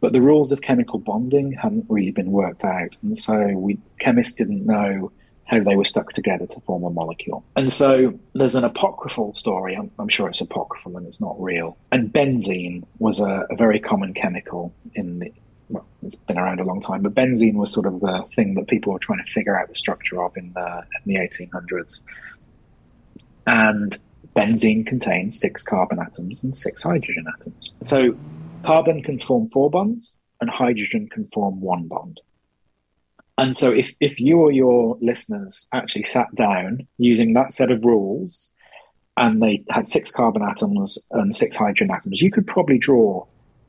[0.00, 2.98] But the rules of chemical bonding hadn't really been worked out.
[3.02, 5.12] And so we chemists didn't know
[5.46, 7.44] how they were stuck together to form a molecule.
[7.56, 9.74] And so there's an apocryphal story.
[9.74, 11.76] I'm, I'm sure it's apocryphal and it's not real.
[11.92, 15.32] And benzene was a, a very common chemical in the
[15.68, 18.68] well, it's been around a long time, but benzene was sort of the thing that
[18.68, 22.02] people were trying to figure out the structure of in the, in the 1800s.
[23.46, 23.98] And
[24.36, 27.74] benzene contains six carbon atoms and six hydrogen atoms.
[27.82, 28.16] So
[28.64, 32.20] carbon can form four bonds, and hydrogen can form one bond.
[33.36, 37.84] And so if, if you or your listeners actually sat down using that set of
[37.84, 38.50] rules
[39.16, 43.26] and they had six carbon atoms and six hydrogen atoms, you could probably draw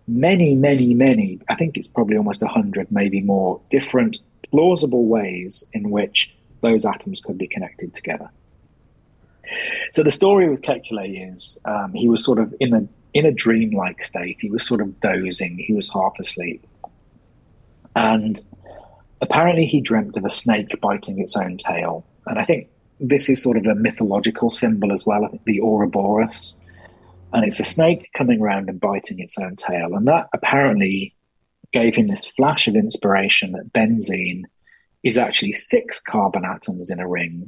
[0.08, 4.19] many, many, many, I think it's probably almost 100, maybe more, different
[4.51, 8.30] plausible ways in which those atoms could be connected together.
[9.91, 13.32] So the story with Kekule is um, he was sort of in a in a
[13.32, 14.38] dreamlike state.
[14.39, 15.58] He was sort of dozing.
[15.58, 16.65] He was half asleep,
[17.95, 18.43] and
[19.25, 22.05] apparently he dreamt of a snake biting its own tail.
[22.27, 25.27] And I think this is sort of a mythological symbol as well.
[25.45, 26.55] The Ouroboros,
[27.33, 29.95] and it's a snake coming around and biting its own tail.
[29.95, 31.15] And that apparently
[31.71, 34.43] gave him this flash of inspiration that benzene
[35.03, 37.47] is actually six carbon atoms in a ring.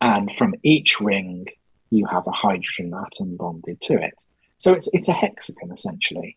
[0.00, 1.46] And from each ring,
[1.90, 4.14] you have a hydrogen atom bonded to it.
[4.58, 6.36] So it's, it's a hexagon essentially.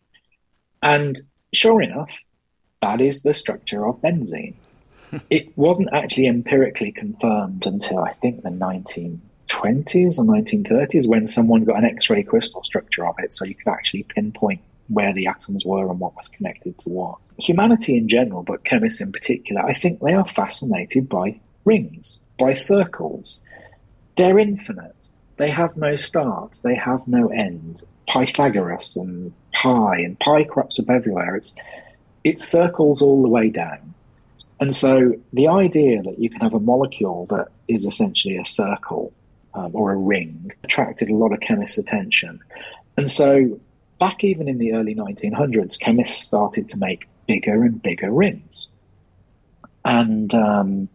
[0.82, 1.18] And
[1.52, 2.16] sure enough,
[2.82, 4.54] that is the structure of benzene.
[5.30, 11.78] it wasn't actually empirically confirmed until I think the 1920s or 1930s when someone got
[11.78, 15.90] an X-ray crystal structure of it, so you could actually pinpoint where the atoms were
[15.90, 17.18] and what was connected to what.
[17.38, 22.54] Humanity in general, but chemists in particular, I think they are fascinated by rings, by
[22.54, 23.42] circles.
[24.16, 25.08] They're infinite.
[25.36, 26.58] They have no start.
[26.62, 27.82] They have no end.
[28.08, 31.36] Pythagoras and pi and pi crops up everywhere.
[31.36, 31.54] It's
[32.28, 33.94] it circles all the way down.
[34.60, 39.12] And so the idea that you can have a molecule that is essentially a circle
[39.54, 42.40] um, or a ring attracted a lot of chemists' attention.
[42.96, 43.58] And so,
[43.98, 48.68] back even in the early 1900s, chemists started to make bigger and bigger rings.
[49.84, 50.88] And um,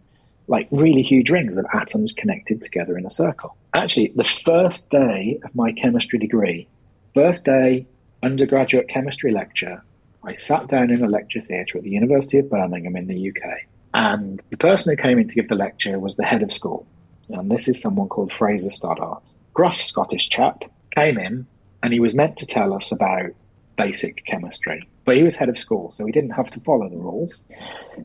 [0.48, 3.56] like really huge rings of atoms connected together in a circle.
[3.74, 6.68] Actually, the first day of my chemistry degree,
[7.14, 7.88] first day
[8.22, 9.84] undergraduate chemistry lecture,
[10.26, 13.60] I sat down in a lecture theatre at the University of Birmingham in the UK.
[13.94, 16.88] And the person who came in to give the lecture was the head of school.
[17.30, 19.22] And this is someone called Fraser Stoddart.
[19.54, 21.46] Gruff Scottish chap came in
[21.84, 23.32] and he was meant to tell us about
[23.76, 24.88] basic chemistry.
[25.06, 27.44] But he was head of school, so he didn't have to follow the rules.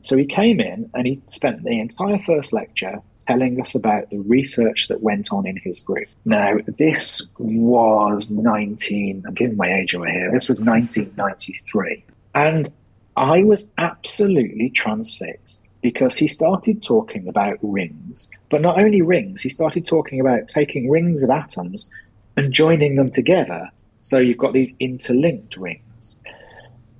[0.01, 4.19] So he came in and he spent the entire first lecture telling us about the
[4.19, 6.09] research that went on in his group.
[6.25, 12.03] Now, this was 19, I'm giving my age away here, this was 1993.
[12.39, 12.69] And
[13.17, 19.49] I was absolutely transfixed because he started talking about rings, but not only rings, he
[19.49, 21.91] started talking about taking rings of atoms
[22.37, 23.69] and joining them together.
[23.99, 26.21] So you've got these interlinked rings.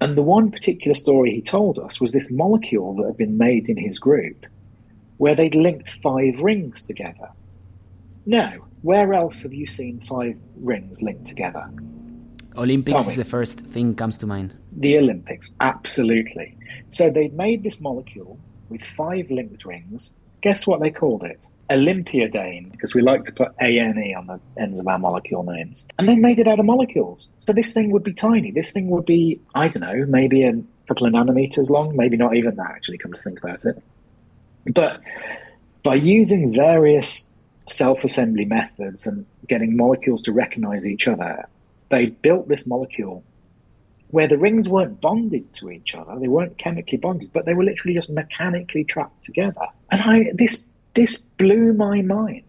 [0.01, 3.69] And the one particular story he told us was this molecule that had been made
[3.69, 4.45] in his group
[5.19, 7.29] where they'd linked five rings together.
[8.25, 11.69] Now, where else have you seen five rings linked together?
[12.59, 14.53] Olympics is the first thing comes to mind.
[14.73, 16.57] The Olympics, absolutely.
[16.89, 20.13] So they'd made this molecule with five linked rings.
[20.41, 21.45] Guess what they called it?
[21.69, 25.87] Olympiadane, because we like to put ANE on the ends of our molecule names.
[25.97, 27.31] And they made it out of molecules.
[27.37, 28.51] So this thing would be tiny.
[28.51, 30.53] This thing would be, I don't know, maybe a
[30.87, 33.81] couple of nanometers long, maybe not even that, actually, come to think about it.
[34.73, 34.99] But
[35.83, 37.29] by using various
[37.67, 41.47] self assembly methods and getting molecules to recognize each other,
[41.89, 43.23] they built this molecule
[44.11, 47.63] where the rings weren't bonded to each other, they weren't chemically bonded, but they were
[47.63, 49.67] literally just mechanically trapped together.
[49.91, 52.43] And I this this blew my mind.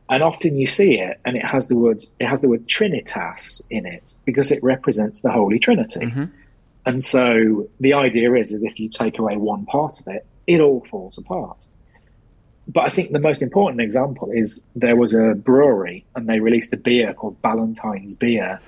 [0.09, 3.61] and often you see it and it has the words it has the word trinitas
[3.69, 6.01] in it because it represents the holy trinity.
[6.01, 6.29] Mhm.
[6.85, 10.59] and so the idea is is if you take away one part of it it
[10.61, 11.67] all falls apart.
[12.67, 16.71] But i think the most important example is there was a brewery and they released
[16.73, 18.59] a beer called ballantine's beer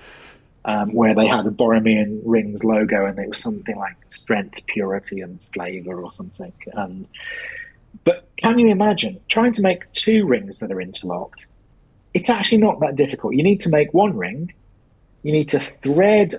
[0.66, 5.22] um, where they had a Borromean rings logo and it was something like strength purity
[5.22, 6.52] and flavor or something.
[6.74, 7.08] And
[8.04, 11.48] but can you imagine trying to make two rings that are interlocked?
[12.14, 13.36] It's actually not that difficult.
[13.36, 14.54] You need to make one ring,
[15.24, 16.36] you need to thread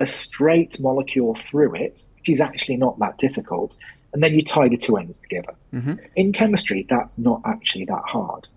[0.00, 3.76] a straight molecule through it, which is actually not that difficult,
[4.12, 5.54] and then you tie the two ends together.
[5.72, 5.98] Mhm.
[6.16, 8.48] In chemistry, that's not actually that hard.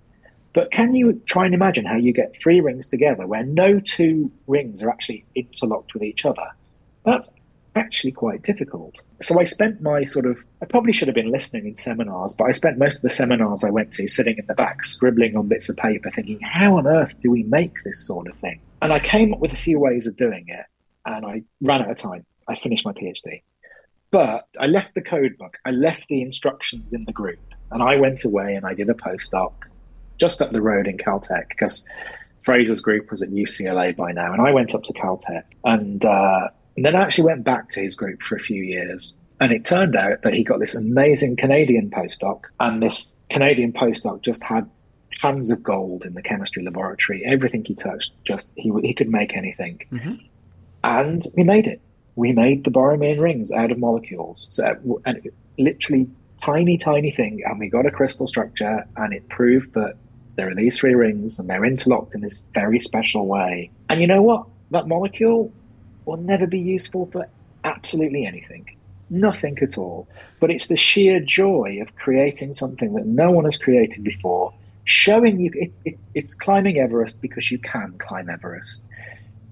[0.54, 4.32] But can you try and imagine how you get three rings together where no two
[4.48, 6.48] rings are actually interlocked with each other?
[7.04, 7.30] That's
[7.76, 9.02] actually quite difficult.
[9.22, 12.46] So I spent my sort of, I probably should have been listening in seminars, but
[12.46, 15.48] I spent most of the seminars I went to sitting in the back, scribbling on
[15.48, 18.60] bits of paper, thinking, how on earth do we make this sort of thing?
[18.82, 20.66] And I came up with a few ways of doing it,
[21.06, 22.26] and I ran out of time.
[22.48, 23.42] I finished my PhD.
[24.12, 27.40] But I left the code book, I left the instructions in the group,
[27.72, 29.52] and I went away and I did a postdoc
[30.18, 31.88] just up the road in Caltech because
[32.42, 36.50] Fraser's group was at UCLA by now, and I went up to Caltech, and, uh,
[36.78, 39.18] and then I actually went back to his group for a few years.
[39.40, 44.22] And it turned out that he got this amazing Canadian postdoc, and this Canadian postdoc
[44.24, 44.68] just had
[45.22, 47.24] tons of gold in the chemistry laboratory.
[47.26, 50.20] Everything he touched, just he he could make anything, Mhm.
[50.84, 51.82] and we made it.
[52.16, 55.22] We made the Borromean rings out of molecules, so and
[55.60, 59.96] literally tiny, tiny thing, and we got a crystal structure, and it proved that
[60.36, 63.70] there are these three rings, and they're interlocked in this very special way.
[63.90, 64.48] And you know what?
[64.72, 65.52] That molecule
[66.08, 67.28] will never be useful for
[67.64, 68.66] absolutely anything.
[69.10, 70.08] Nothing at all.
[70.40, 74.54] But it's the sheer joy of creating something that no one has created before,
[74.86, 78.84] showing you it, it, it's climbing Everest because you can climb Everest.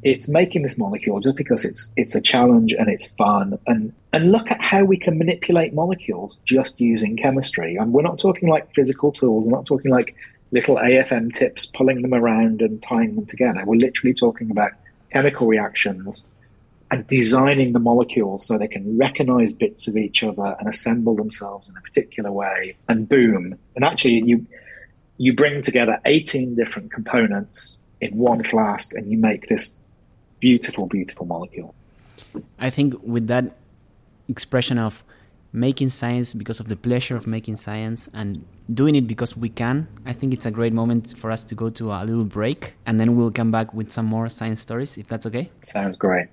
[0.03, 4.31] It's making this molecule just because it's it's a challenge and it's fun and and
[4.31, 7.75] look at how we can manipulate molecules just using chemistry.
[7.75, 9.45] And we're not talking like physical tools.
[9.45, 10.15] We're not talking like
[10.51, 13.63] little AFM tips pulling them around and tying them together.
[13.65, 14.71] We're literally talking about
[15.11, 16.27] chemical reactions
[16.95, 21.67] and designing the molecules so they can recognize bits of each other and assemble themselves
[21.69, 23.57] in a particular way and boom.
[23.75, 24.37] And actually you
[25.17, 29.75] you bring together 18 different components in one flask and you make this
[30.39, 31.75] beautiful beautiful molecule.
[32.59, 33.45] I think with that
[34.29, 35.03] expression of
[35.51, 39.87] making science because of the pleasure of making science and doing it because we can,
[40.05, 42.99] I think it's a great moment for us to go to a little break and
[42.99, 45.49] then we'll come back with some more science stories, if that's okay.
[45.63, 46.27] sounds great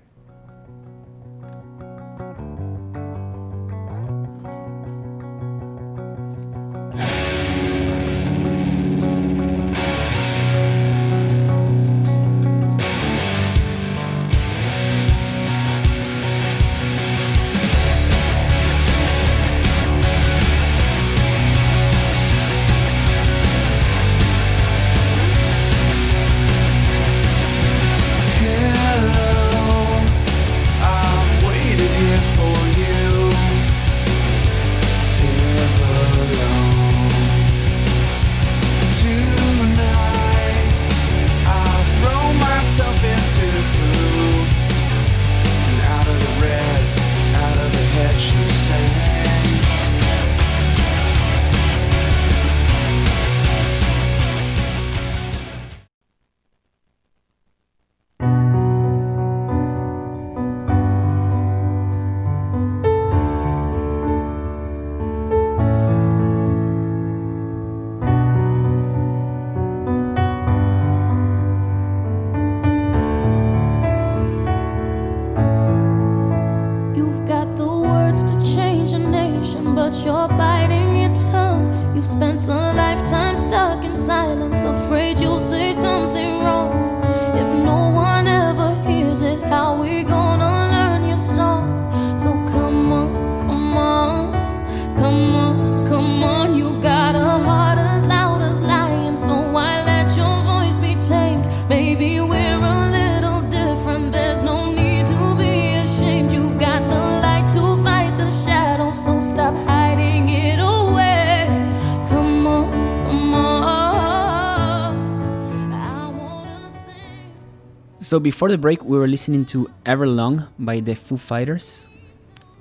[118.03, 121.87] So before the break, we were listening to Everlong by the Foo Fighters.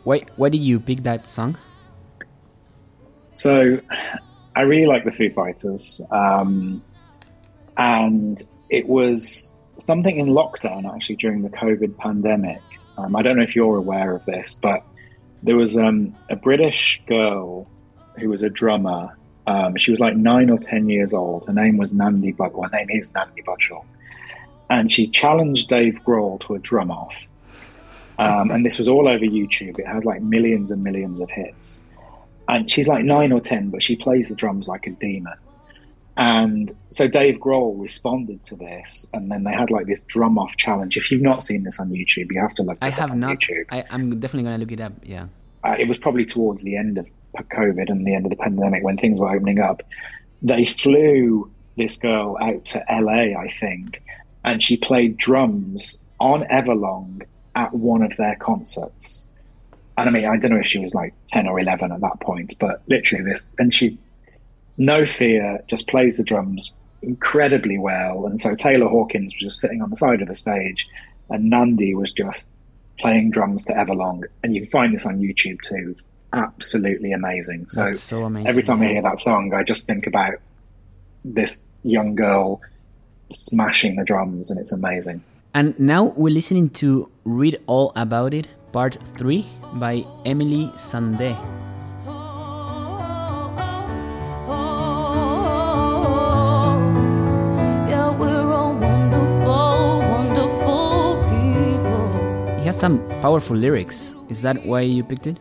[0.04, 1.58] Why why did you pick that song?
[3.32, 3.80] So
[4.54, 6.00] I really like the Foo Fighters.
[6.12, 6.80] Um,
[7.76, 8.40] and
[8.70, 12.62] it was something in lockdown actually during the COVID pandemic.
[12.96, 14.84] Um, I don't know if you're aware of this, but
[15.42, 17.66] there was um, a British girl
[18.16, 19.18] who was a drummer.
[19.48, 21.46] Um, she was like nine or 10 years old.
[21.48, 22.62] Her name was Nandi Buckle.
[22.62, 23.84] Her name is Nandi Bushell.
[24.72, 27.14] And she challenged Dave Grohl to a drum off.
[28.18, 29.78] Um, and this was all over YouTube.
[29.78, 31.82] It had like millions and millions of hits
[32.48, 35.34] and she's like nine or ten, but she plays the drums like a demon.
[36.16, 40.56] And so Dave Grohl responded to this, and then they had like this drum off
[40.56, 40.96] challenge.
[40.96, 42.78] If you've not seen this on YouTube, you have to look.
[42.82, 43.38] I have on not.
[43.38, 43.64] YouTube.
[43.70, 44.92] I, I'm definitely gonna look it up.
[45.02, 45.28] Yeah.
[45.64, 47.06] Uh, it was probably towards the end of
[47.36, 49.82] COVID and the end of the pandemic when things were opening up.
[50.42, 54.02] They flew this girl out to LA, I think,
[54.44, 57.22] and she played drums on Everlong
[57.54, 59.26] at one of their concerts.
[59.98, 62.20] And I mean, I don't know if she was like 10 or 11 at that
[62.20, 63.98] point, but literally this, and she,
[64.78, 66.72] no fear, just plays the drums
[67.02, 68.26] incredibly well.
[68.26, 70.88] And so Taylor Hawkins was just sitting on the side of the stage,
[71.28, 72.48] and Nandi was just
[72.98, 74.22] playing drums to Everlong.
[74.42, 75.88] And you can find this on YouTube too.
[75.90, 77.68] It's absolutely amazing.
[77.68, 78.48] So, so amazing.
[78.48, 80.34] every time I hear that song, I just think about
[81.24, 82.60] this young girl
[83.32, 85.22] smashing the drums, and it's amazing.
[85.54, 91.36] And now we're listening to Read All About It, Part 3 by Emeli Sandé.
[97.88, 102.58] Yeah, we're all wonderful, wonderful people.
[102.58, 104.14] It has some powerful lyrics.
[104.28, 105.38] Is that why you picked it?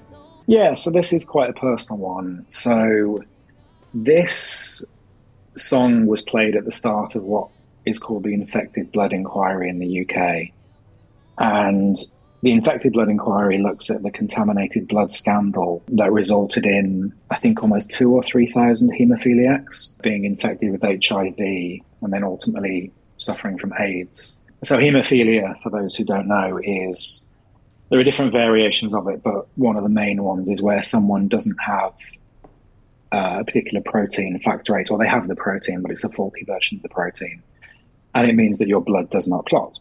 [0.48, 2.46] Yeah, so this is quite a personal one.
[2.50, 3.24] So
[3.94, 4.84] this
[5.56, 7.48] song was played at the start of what
[7.86, 10.54] is called the Infected Blood Inquiry in the UK.
[11.38, 11.98] And
[12.42, 17.62] the Infected Blood Inquiry looks at the contaminated blood scandal that resulted in, I think,
[17.62, 24.38] almost two or 3,000 haemophiliacs being infected with HIV and then ultimately suffering from AIDS.
[24.64, 27.28] So, haemophilia, for those who don't know, is
[27.90, 31.28] there are different variations of it, but one of the main ones is where someone
[31.28, 31.94] doesn't have
[33.12, 36.44] uh, a particular protein, factor eight, or they have the protein, but it's a faulty
[36.46, 37.44] version of the protein.
[38.14, 39.80] And it means that your blood does not clot.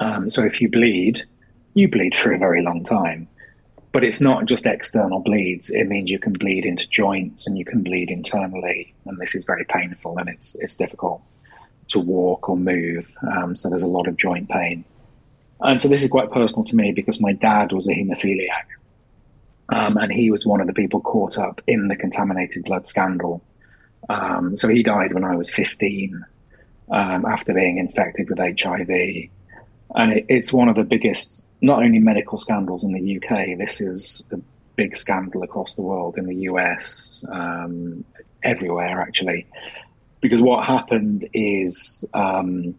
[0.00, 1.22] Um, so if you bleed,
[1.74, 3.28] you bleed for a very long time.
[3.92, 5.70] But it's not just external bleeds.
[5.70, 8.94] It means you can bleed into joints and you can bleed internally.
[9.04, 11.22] And this is very painful and it's, it's difficult
[11.88, 13.14] to walk or move.
[13.36, 14.84] Um, so there's a lot of joint pain.
[15.60, 18.66] And so this is quite personal to me because my dad was a haemophiliac.
[19.68, 23.42] Um, and he was one of the people caught up in the contaminated blood scandal.
[24.08, 26.24] Um, so he died when I was 15
[26.92, 28.90] um, after being infected with HIV.
[29.94, 33.80] And it, it's one of the biggest, not only medical scandals in the UK, this
[33.80, 34.38] is a
[34.76, 38.04] big scandal across the world in the US, um,
[38.42, 39.46] everywhere actually.
[40.20, 42.74] Because what happened is um,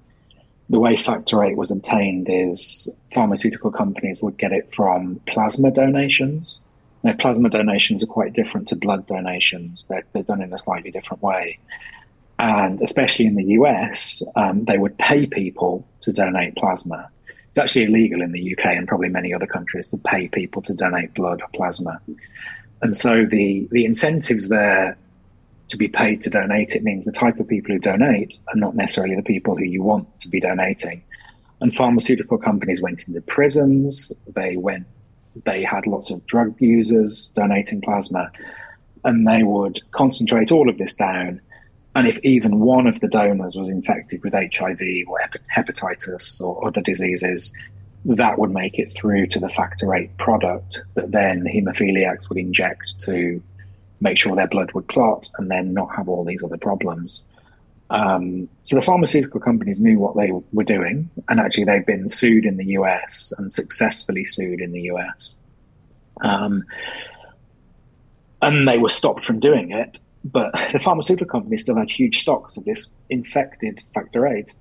[0.69, 6.61] the way factor eight was obtained is pharmaceutical companies would get it from plasma donations.
[7.03, 9.85] Now, plasma donations are quite different to blood donations.
[9.89, 11.59] They're, they're done in a slightly different way.
[12.43, 17.09] And especially in the US, um, they would pay people to donate plasma.
[17.47, 20.73] It's actually illegal in the UK and probably many other countries to pay people to
[20.73, 22.01] donate blood or plasma.
[22.81, 24.97] And so the, the incentives there
[25.69, 28.75] to be paid to donate it means the type of people who donate are not
[28.75, 31.01] necessarily the people who you want to be donating.
[31.61, 34.11] And pharmaceutical companies went into prisons.
[34.35, 34.85] They went,
[35.45, 38.29] they had lots of drug users donating plasma,
[39.05, 41.39] and they would concentrate all of this down.
[41.95, 45.19] And if even one of the donors was infected with HIV or
[45.55, 47.55] hepatitis or other diseases,
[48.05, 52.99] that would make it through to the factor eight product that then haemophiliacs would inject
[53.01, 53.41] to
[54.01, 57.25] make sure their blood would clot and then not have all these other problems.
[57.89, 62.43] Um, so the pharmaceutical companies knew what they were doing, and actually they've been sued
[62.43, 65.35] in the US and successfully sued in the US.
[66.21, 66.65] Um,
[68.41, 72.57] and they were stopped from doing it but the pharmaceutical company still had huge stocks
[72.57, 74.55] of this infected factor eight,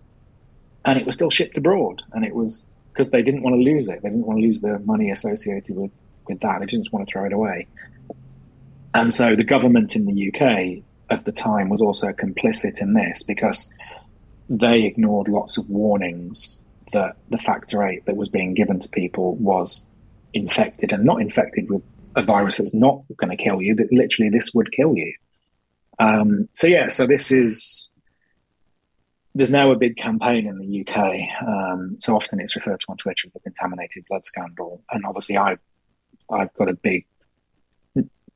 [0.85, 2.03] and it was still shipped abroad.
[2.13, 4.03] And it was because they didn't want to lose it.
[4.03, 5.91] They didn't want to lose the money associated with,
[6.27, 6.61] with that.
[6.61, 7.67] They didn't want to throw it away.
[8.95, 13.25] And so the government in the UK at the time was also complicit in this
[13.25, 13.73] because
[14.51, 16.61] they ignored lots of warnings
[16.93, 19.85] that the factor eight that was being given to people was
[20.35, 21.83] infected and not infected with
[22.17, 25.15] a virus that's not going to kill you, that literally this would kill you.
[25.99, 27.93] Um, so, yeah, so this is,
[29.35, 31.47] there's now a big campaign in the UK.
[31.47, 34.83] Um, so often it's referred to on Twitter as the contaminated blood scandal.
[34.91, 35.57] And obviously, I,
[36.31, 37.07] I've got a big,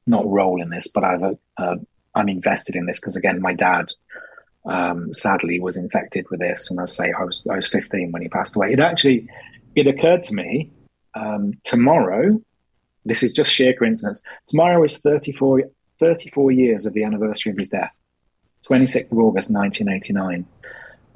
[0.06, 1.76] not role in this, but I've a, uh,
[2.14, 3.90] I'm invested in this because, again, my dad
[4.64, 6.70] um, sadly was infected with this.
[6.70, 8.72] And I say I was, I was 15 when he passed away.
[8.72, 9.28] It actually,
[9.74, 10.70] it occurred to me
[11.16, 12.40] um, tomorrow,
[13.04, 14.20] this is just sheer coincidence.
[14.46, 15.62] Tomorrow is 34,
[15.98, 17.92] 34 years of the anniversary of his death,
[18.68, 20.46] 26th of August, 1989.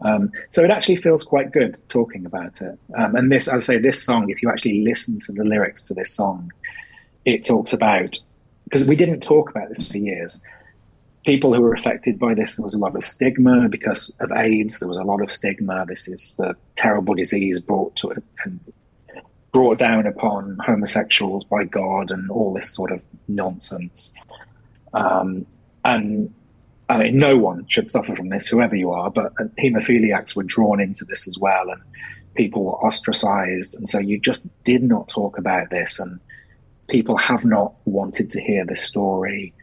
[0.03, 2.79] Um, so it actually feels quite good talking about it.
[2.97, 5.83] Um, and this, as I say, this song, if you actually listen to the lyrics
[5.85, 6.51] to this song,
[7.25, 8.19] it talks about,
[8.65, 10.43] because we didn't talk about this for years,
[11.25, 14.79] people who were affected by this, there was a lot of stigma because of AIDS.
[14.79, 15.85] There was a lot of stigma.
[15.87, 18.15] This is the terrible disease brought to
[18.45, 18.61] and
[19.53, 24.13] brought down upon homosexuals by God and all this sort of nonsense.
[24.93, 25.47] Um,
[25.85, 26.33] and
[26.91, 30.81] I mean, no one should suffer from this, whoever you are, but hemophiliacs were drawn
[30.81, 31.81] into this as well, and
[32.35, 33.77] people were ostracized.
[33.77, 36.19] And so you just did not talk about this, and
[36.89, 39.55] people have not wanted to hear this story.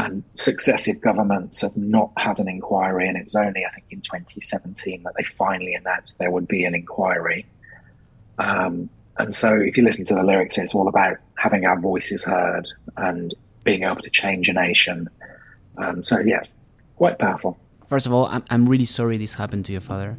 [0.00, 4.00] And successive governments have not had an inquiry, and it was only, I think, in
[4.00, 7.46] 2017 that they finally announced there would be an inquiry.
[8.38, 12.24] Um, and so, if you listen to the lyrics, it's all about having our voices
[12.24, 13.32] heard and
[13.64, 15.08] being able to change a nation.
[15.76, 16.42] Um, so, yeah,
[16.96, 17.58] quite powerful.
[17.88, 20.16] First of all, I'm, I'm really sorry this happened to your father.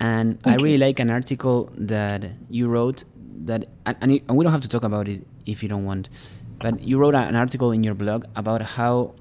[0.00, 0.78] And Thank I really you.
[0.78, 3.04] like an article that you wrote
[3.44, 3.96] that, and,
[4.28, 6.08] and we don't have to talk about it if you don't want,
[6.60, 9.14] but you wrote an article in your blog about how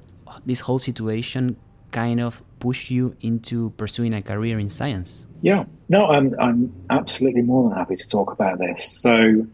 [0.46, 1.58] this whole situation
[1.92, 5.28] kind of pushed you into pursuing a career in science.
[5.42, 9.00] Yeah, no, I'm I'm absolutely more than happy to talk about this.
[9.00, 9.46] So,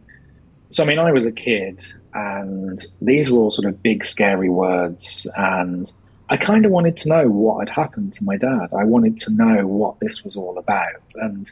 [0.69, 1.83] so I mean, I was a kid,
[2.19, 5.91] and these were all sort of big, scary words, and
[6.29, 8.69] I kind of wanted to know what had happened to my dad.
[8.77, 11.51] I wanted to know what this was all about, and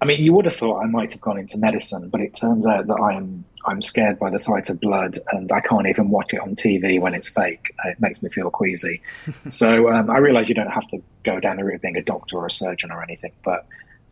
[0.00, 2.66] I mean, you would have thought I might have gone into medicine, but it turns
[2.66, 6.08] out that I am I'm scared by the sight of blood, and I can't even
[6.10, 7.74] watch it on TV when it's fake.
[7.84, 9.02] It makes me feel queasy.
[9.50, 12.02] so um, I realise you don't have to go down the route of being a
[12.02, 13.66] doctor or a surgeon or anything, but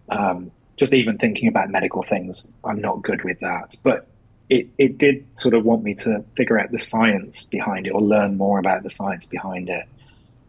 [0.08, 3.76] um, just even thinking about medical things, I'm not good with that.
[3.82, 4.08] But
[4.48, 8.00] it, it did sort of want me to figure out the science behind it or
[8.00, 9.86] learn more about the science behind it.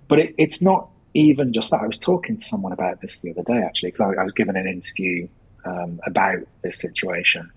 [0.07, 1.81] But it, it's not even just that.
[1.81, 4.33] I was talking to someone about this the other day, actually, because I, I, was
[4.33, 5.27] given an interview
[5.65, 7.49] um, about this situation.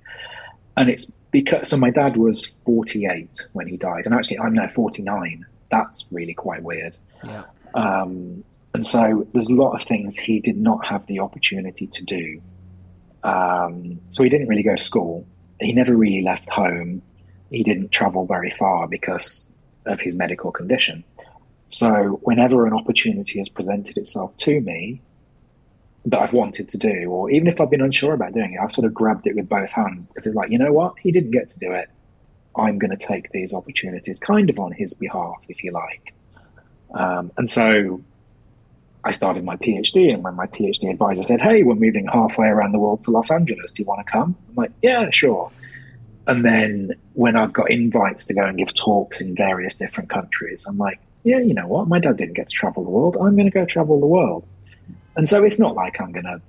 [0.76, 4.68] And it's because, so my dad was 48 when he died, and actually I'm now
[4.68, 5.44] 49.
[5.70, 6.96] That's really quite weird.
[7.22, 7.44] Yeah.
[7.74, 12.02] Um, and so there's a lot of things he did not have the opportunity to
[12.02, 12.40] do.
[13.22, 15.26] Um, so he didn't really go to school.
[15.60, 17.02] He never really left home.
[17.50, 19.50] He didn't travel very far because
[19.86, 21.04] of his medical condition.
[21.68, 25.00] So whenever an opportunity has presented itself to me
[26.06, 28.72] that I've wanted to do, or even if I've been unsure about doing it, I've
[28.72, 30.98] sort of grabbed it with both hands because it's like, you know what?
[30.98, 31.88] He didn't get to do it.
[32.56, 36.14] I'm going to take these opportunities kind of on his behalf, if you like.
[36.92, 38.02] Um, and so
[39.04, 42.72] I started my PhD, and when my PhD advisor said, Hey, we're moving halfway around
[42.72, 44.36] the world to Los Angeles, do you want to come?
[44.48, 45.50] I'm like, Yeah, sure.
[46.26, 50.64] And then when I've got invites to go and give talks in various different countries,
[50.66, 51.88] I'm like, yeah, you know what?
[51.88, 53.16] My dad didn't get to travel the world.
[53.16, 54.46] I'm going to go travel the world.
[55.16, 56.40] And so it's not like I'm going to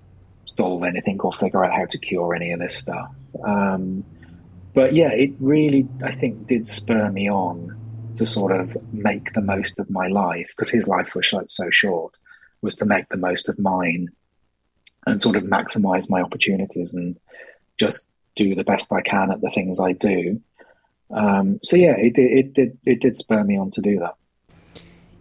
[0.46, 3.10] solve anything or figure out how to cure any of this stuff.
[3.44, 4.04] Um,
[4.74, 7.76] but yeah, it really, I think, did spur me on
[8.16, 12.14] to sort of make the most of my life because his life was so short,
[12.62, 14.10] was to make the most of mine
[15.06, 17.18] and sort of maximize my opportunities and
[17.80, 20.40] just do the best I can at the things I do.
[21.10, 24.16] Um, so yeah, it, it, it did it did spur me on to do that.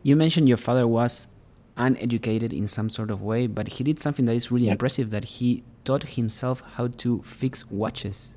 [0.02, 1.28] You mentioned your father was
[1.76, 4.72] uneducated in some sort of way, but he did something that is really yeah.
[4.72, 8.34] impressive that he taught himself how to fix watches.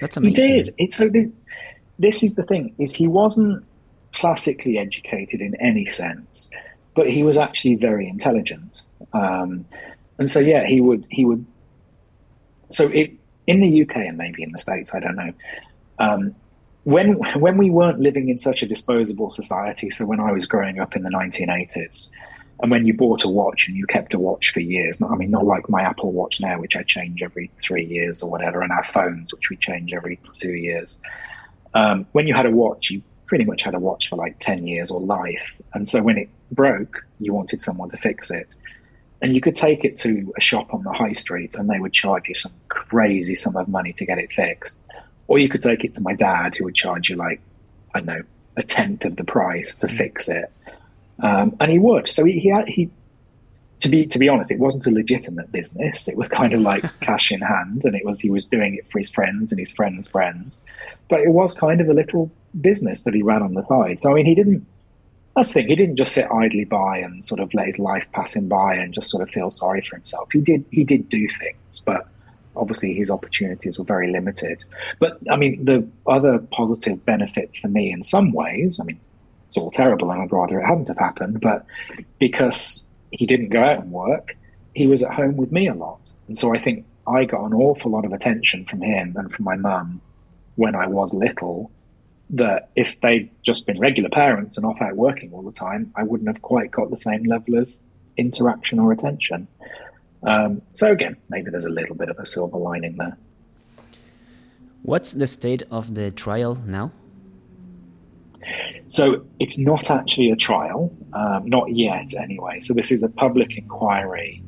[0.00, 0.44] That's amazing.
[0.44, 0.74] He did.
[0.78, 1.26] It's so this,
[1.98, 3.64] this is the thing is he wasn't
[4.12, 6.50] classically educated in any sense,
[6.96, 8.84] but he was actually very intelligent.
[9.12, 9.66] Um,
[10.18, 11.44] and so yeah, he would he would
[12.70, 13.12] so it
[13.46, 15.32] in the UK and maybe in the States, I don't know.
[15.98, 16.34] Um,
[16.84, 20.80] when when we weren't living in such a disposable society, so when I was growing
[20.80, 22.10] up in the 1980s,
[22.60, 25.16] and when you bought a watch and you kept a watch for years, not, I
[25.16, 28.62] mean, not like my Apple Watch now, which I change every three years or whatever,
[28.62, 30.96] and our phones, which we change every two years.
[31.74, 34.66] Um, when you had a watch, you pretty much had a watch for like 10
[34.66, 35.54] years or life.
[35.74, 38.54] And so when it broke, you wanted someone to fix it.
[39.22, 41.92] And you could take it to a shop on the high street and they would
[41.92, 44.78] charge you some crazy sum of money to get it fixed.
[45.26, 47.40] Or you could take it to my dad who would charge you like,
[47.94, 48.22] I don't know,
[48.56, 49.96] a tenth of the price to mm.
[49.96, 50.52] fix it.
[51.20, 52.10] Um, and he would.
[52.10, 52.90] So he, he, he,
[53.86, 56.08] to be to be honest, it wasn't a legitimate business.
[56.08, 58.90] It was kind of like cash in hand, and it was he was doing it
[58.90, 60.64] for his friends and his friends' friends.
[61.08, 62.30] But it was kind of a little
[62.60, 64.00] business that he ran on the side.
[64.00, 64.66] So I mean, he didn't.
[65.36, 65.68] That's the thing.
[65.68, 68.74] He didn't just sit idly by and sort of let his life pass him by
[68.74, 70.28] and just sort of feel sorry for himself.
[70.32, 70.64] He did.
[70.72, 72.08] He did do things, but
[72.56, 74.64] obviously his opportunities were very limited.
[74.98, 78.98] But I mean, the other positive benefit for me, in some ways, I mean,
[79.46, 81.40] it's all terrible, and I'd rather it hadn't have happened.
[81.40, 81.64] But
[82.18, 84.36] because he didn't go out and work,
[84.74, 87.54] he was at home with me a lot, and so I think I got an
[87.54, 90.00] awful lot of attention from him and from my mum
[90.56, 91.70] when I was little
[92.30, 96.02] that if they'd just been regular parents and off out working all the time, I
[96.02, 97.72] wouldn't have quite got the same level of
[98.16, 99.46] interaction or attention.
[100.24, 103.16] Um, so again, maybe there's a little bit of a silver lining there.
[104.82, 106.90] What's the state of the trial now?
[108.88, 112.58] So it's not actually a trial, um, not yet anyway.
[112.58, 114.42] So this is a public inquiry,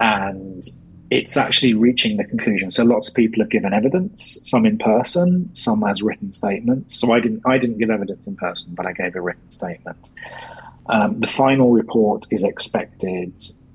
[0.00, 0.62] and
[1.10, 2.70] it's actually reaching the conclusion.
[2.70, 6.98] So lots of people have given evidence, some in person, some as written statements.
[6.98, 10.10] So I didn't I didn't give evidence in person, but I gave a written statement.
[10.86, 13.32] Um, the final report is expected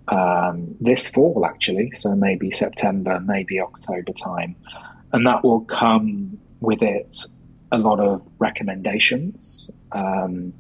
[0.10, 4.56] um, this fall, actually, so maybe September, maybe October time,
[5.14, 7.26] and that will come with it
[7.72, 9.70] a lot of recommendations.
[9.92, 10.54] Um,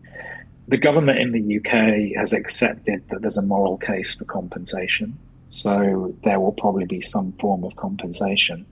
[0.67, 5.17] the government in the UK has accepted that there's a moral case for compensation.
[5.49, 8.65] So there will probably be some form of compensation.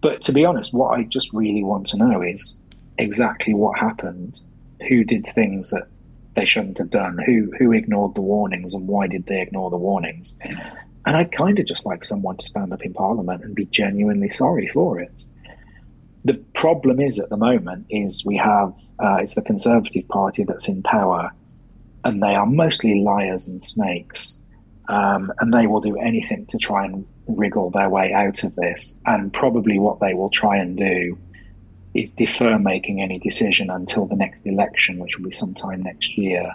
[0.00, 2.58] But to be honest, what I just really want to know is
[2.98, 4.40] exactly what happened.
[4.88, 5.86] Who did things that
[6.34, 7.18] they shouldn't have done?
[7.26, 10.36] Who who ignored the warnings and why did they ignore the warnings?
[11.06, 14.30] And I'd kind of just like someone to stand up in Parliament and be genuinely
[14.30, 15.24] sorry for it.
[16.24, 20.68] The problem is at the moment is we have uh, it's the Conservative Party that's
[20.68, 21.30] in power,
[22.04, 24.40] and they are mostly liars and snakes
[24.88, 28.96] um, and they will do anything to try and wriggle their way out of this.
[29.06, 31.18] And probably what they will try and do
[31.94, 36.54] is defer making any decision until the next election, which will be sometime next year.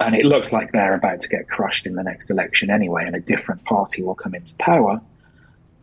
[0.00, 3.14] And it looks like they're about to get crushed in the next election anyway, and
[3.14, 5.00] a different party will come into power,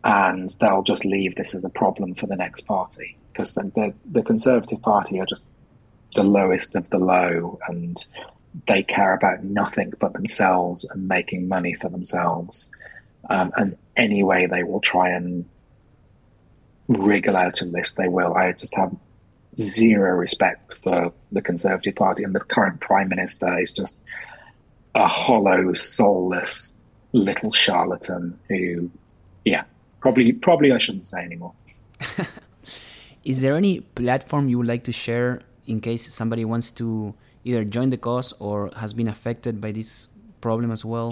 [0.04, 3.94] and they'll just leave this as a problem for the next party because the, the,
[4.12, 5.42] the Conservative Party are just
[6.14, 8.04] the lowest of the low, and
[8.68, 12.68] they care about nothing but themselves and making money for themselves.
[13.28, 15.46] Um, and any way they will try and
[16.86, 18.34] wriggle out of this, they will.
[18.34, 18.94] I just have
[19.56, 23.98] zero respect for the Conservative Party, and the current Prime Minister is just
[24.94, 26.76] a hollow, soulless
[27.12, 28.90] little charlatan who,
[29.44, 29.64] yeah,
[30.04, 31.54] probably probably I shouldn't say anymore.
[33.24, 37.64] is there any platform you would like to share in case somebody wants to either
[37.64, 40.08] join the cause or has been affected by this
[40.42, 41.10] problem as well?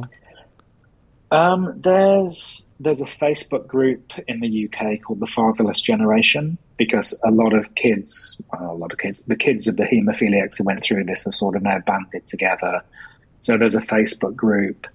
[1.31, 7.31] Um, there's there's a Facebook group in the UK called the Fatherless Generation because a
[7.31, 10.83] lot of kids, well, a lot of kids, the kids of the haemophiliacs who went
[10.83, 12.83] through this are sort of now banded together.
[13.41, 14.87] So there's a Facebook group.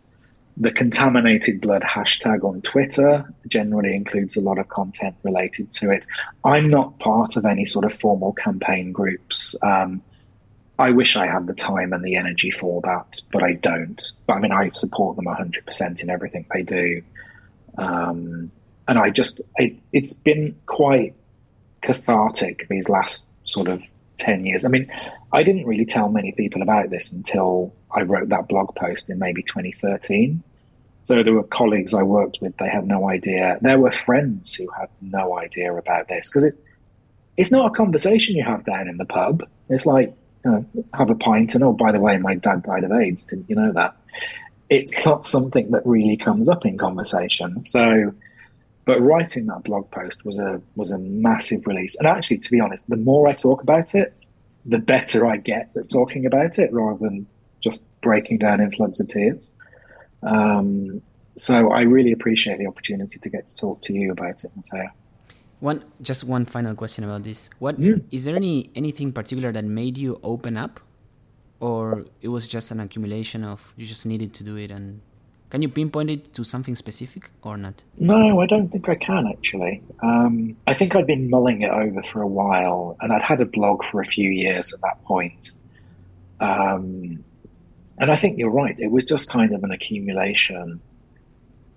[0.60, 6.06] The contaminated blood hashtag on Twitter generally includes a lot of content related to it.
[6.44, 9.56] I'm not part of any sort of formal campaign groups.
[9.62, 10.02] Um,
[10.80, 14.12] I wish I had the time and the energy for that, but I don't.
[14.26, 17.02] But I mean, I support them 100% in everything they do.
[17.78, 18.52] Um,
[18.88, 21.14] and I just, it, it's been quite
[21.82, 23.82] cathartic these last sort of
[24.18, 24.66] 10 years.
[24.66, 24.92] I mean,
[25.34, 29.20] I didn't really tell many people about this until I wrote that blog post in
[29.20, 30.42] maybe 2013.
[31.04, 33.58] So there were colleagues I worked with, they had no idea.
[33.62, 36.56] There were friends who had no idea about this because it,
[37.38, 39.44] it's not a conversation you have down in the pub.
[39.70, 40.14] It's like,
[40.48, 40.62] uh,
[40.94, 43.56] have a pint and oh by the way my dad died of aids didn't you
[43.56, 43.96] know that
[44.70, 48.14] it's not something that really comes up in conversation so
[48.86, 52.60] but writing that blog post was a was a massive release and actually to be
[52.60, 54.14] honest the more i talk about it
[54.68, 57.26] the better i get at talking about it rather than
[57.62, 59.50] just breaking down in floods of tears
[60.24, 61.02] um,
[61.38, 64.90] so i really appreciate the opportunity to get to talk to you about it Matteo
[65.60, 67.50] One, just one final question about this.
[67.58, 68.04] What Mm.
[68.12, 70.74] is there any anything particular that made you open up,
[71.60, 74.70] or it was just an accumulation of you just needed to do it?
[74.70, 75.02] And
[75.50, 77.84] can you pinpoint it to something specific or not?
[77.98, 79.82] No, I don't think I can actually.
[80.02, 83.46] Um, I think I'd been mulling it over for a while, and I'd had a
[83.46, 85.54] blog for a few years at that point.
[86.40, 87.24] Um,
[87.98, 88.78] and I think you're right.
[88.78, 90.82] It was just kind of an accumulation.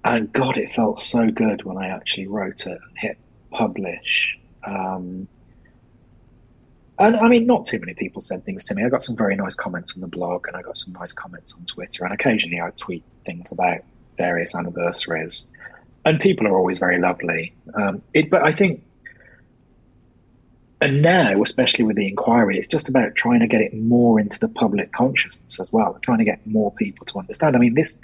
[0.04, 3.18] And God, it felt so good when I actually wrote it and hit
[3.50, 4.38] publish.
[4.64, 5.28] Um,
[6.98, 8.84] and I mean, not too many people said things to me.
[8.84, 11.54] I got some very nice comments on the blog, and I got some nice comments
[11.54, 13.80] on Twitter, and occasionally I tweet things about
[14.16, 15.46] various anniversaries.
[16.04, 17.52] And people are always very lovely.
[17.74, 18.82] Um, it, but I think,
[20.80, 24.38] and now, especially with the inquiry, it's just about trying to get it more into
[24.38, 27.54] the public consciousness as well, trying to get more people to understand.
[27.54, 27.98] I mean, this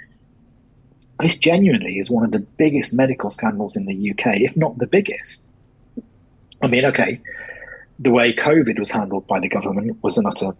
[1.19, 4.85] this genuinely is one of the biggest medical scandals in the UK, if not the
[4.85, 5.43] biggest.
[6.61, 7.19] I mean, okay,
[7.97, 10.51] the way COVID was handled by the government was an utter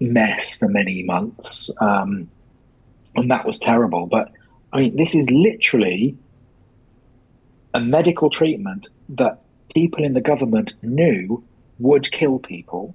[0.00, 2.28] mess for many months, um,
[3.20, 4.06] and that was terrible.
[4.06, 4.32] But
[4.72, 6.16] I mean, this is literally
[7.74, 9.40] a medical treatment that
[9.74, 11.44] people in the government knew
[11.78, 12.94] would kill people,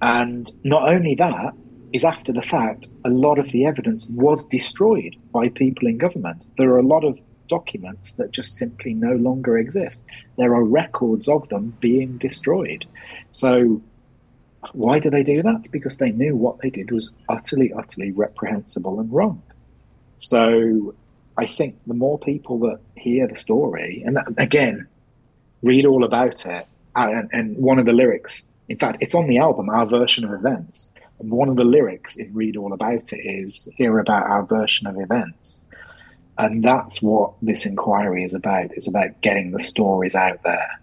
[0.00, 1.54] and not only that,
[1.92, 6.46] is after the fact, a lot of the evidence was destroyed by people in government.
[6.58, 7.18] There are a lot of
[7.48, 10.04] documents that just simply no longer exist.
[10.36, 12.84] There are records of them being destroyed.
[13.30, 13.80] So,
[14.72, 15.70] why do they do that?
[15.70, 19.42] Because they knew what they did was utterly, utterly reprehensible and wrong.
[20.18, 20.94] So,
[21.38, 24.86] I think the more people that hear the story, and that, again,
[25.62, 29.38] read all about it, and, and one of the lyrics, in fact, it's on the
[29.38, 30.90] album, Our Version of Events.
[31.18, 34.86] And one of the lyrics in Read All About It is Hear About Our Version
[34.86, 35.64] of Events.
[36.38, 38.70] And that's what this inquiry is about.
[38.72, 40.80] It's about getting the stories out there.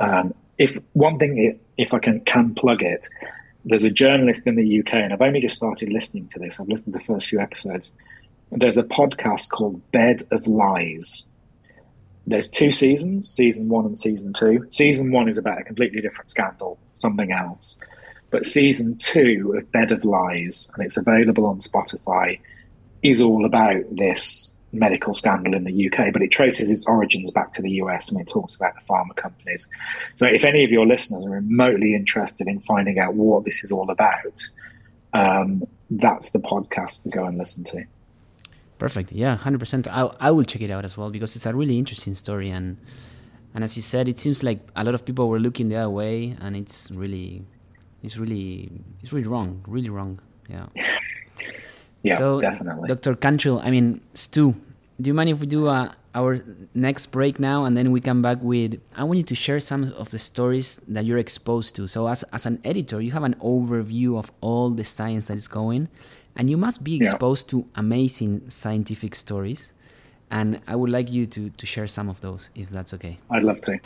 [0.00, 3.06] Um, if one thing, if I can, can plug it,
[3.64, 6.60] there's a journalist in the UK, and I've only just started listening to this.
[6.60, 7.92] I've listened to the first few episodes.
[8.52, 11.28] There's a podcast called Bed of Lies.
[12.26, 14.66] There's two seasons, season one and season two.
[14.70, 17.78] Season one is about a completely different scandal, something else.
[18.30, 22.38] But season two of Bed of Lies, and it's available on Spotify,
[23.02, 27.52] is all about this medical scandal in the UK, but it traces its origins back
[27.54, 29.68] to the US and it talks about the pharma companies.
[30.16, 33.72] So if any of your listeners are remotely interested in finding out what this is
[33.72, 34.48] all about,
[35.12, 37.84] um, that's the podcast to go and listen to.
[38.78, 39.12] Perfect.
[39.12, 39.86] Yeah, hundred percent.
[39.88, 42.76] I I will check it out as well because it's a really interesting story and
[43.54, 45.90] and as you said, it seems like a lot of people were looking the other
[45.90, 47.46] way, and it's really,
[48.02, 48.68] it's really,
[49.00, 50.18] it's really wrong, really wrong.
[50.50, 50.66] Yeah.
[52.04, 52.86] Yeah, so, definitely.
[52.88, 53.14] Dr.
[53.16, 54.54] Cantrill, I mean, Stu,
[55.00, 56.38] do you mind if we do uh, our
[56.74, 58.78] next break now and then we come back with?
[58.94, 61.88] I want you to share some of the stories that you're exposed to.
[61.88, 65.48] So, as, as an editor, you have an overview of all the science that is
[65.48, 65.88] going,
[66.36, 67.10] and you must be Yeah.
[67.10, 69.72] exposed to amazing scientific stories.
[70.30, 73.18] And I would like you to, to share some of those, if that's okay.
[73.30, 73.78] I'd love to.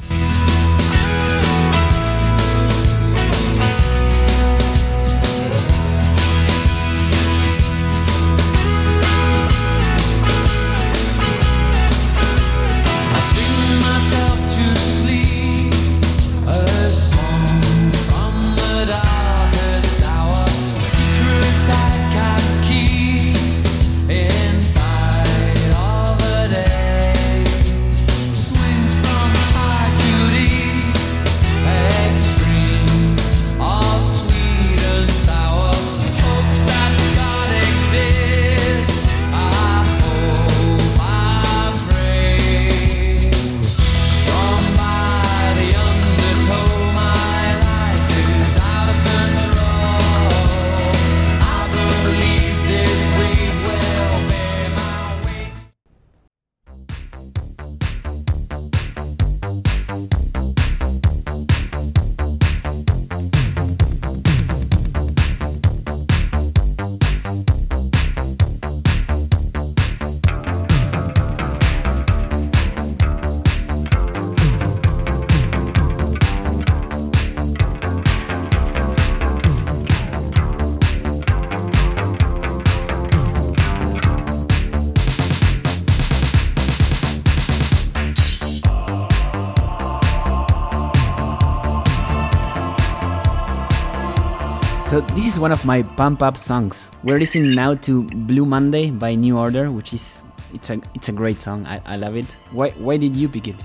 [95.39, 96.91] One of my pump up songs.
[97.05, 101.12] We're listening now to Blue Monday by New Order, which is it's a it's a
[101.12, 101.66] great song.
[101.66, 102.32] I, I love it.
[102.51, 103.57] Why why did you pick it?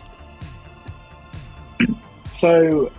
[2.31, 2.91] So,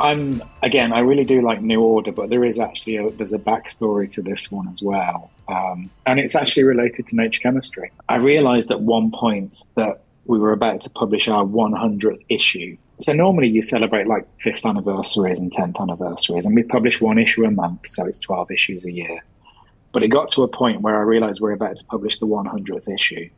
[0.00, 0.92] I'm again.
[0.92, 4.22] I really do like New Order, but there is actually a, there's a backstory to
[4.22, 7.90] this one as well, um, and it's actually related to nature chemistry.
[8.08, 12.76] I realised at one point that we were about to publish our 100th issue.
[12.98, 17.44] So normally you celebrate like fifth anniversaries and 10th anniversaries, and we publish one issue
[17.44, 19.22] a month, so it's 12 issues a year.
[19.92, 22.88] But it got to a point where I realised we're about to publish the 100th
[22.92, 23.28] issue.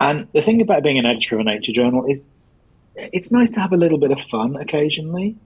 [0.00, 2.22] And the thing about being an editor of a nature journal is
[2.94, 5.36] it's nice to have a little bit of fun occasionally.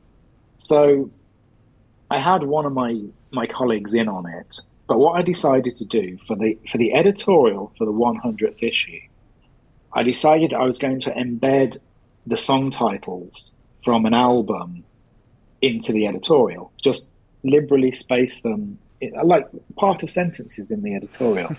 [0.59, 1.11] So
[2.11, 5.85] I had one of my my colleagues in on it, but what I decided to
[5.85, 9.01] do for the for the editorial for the 100th issue,
[9.93, 11.79] I decided I was going to embed
[12.31, 14.85] the song titles from an album
[15.61, 17.11] into the editorial, just
[17.43, 18.79] liberally space them
[19.25, 21.55] like part of sentences in the editorial.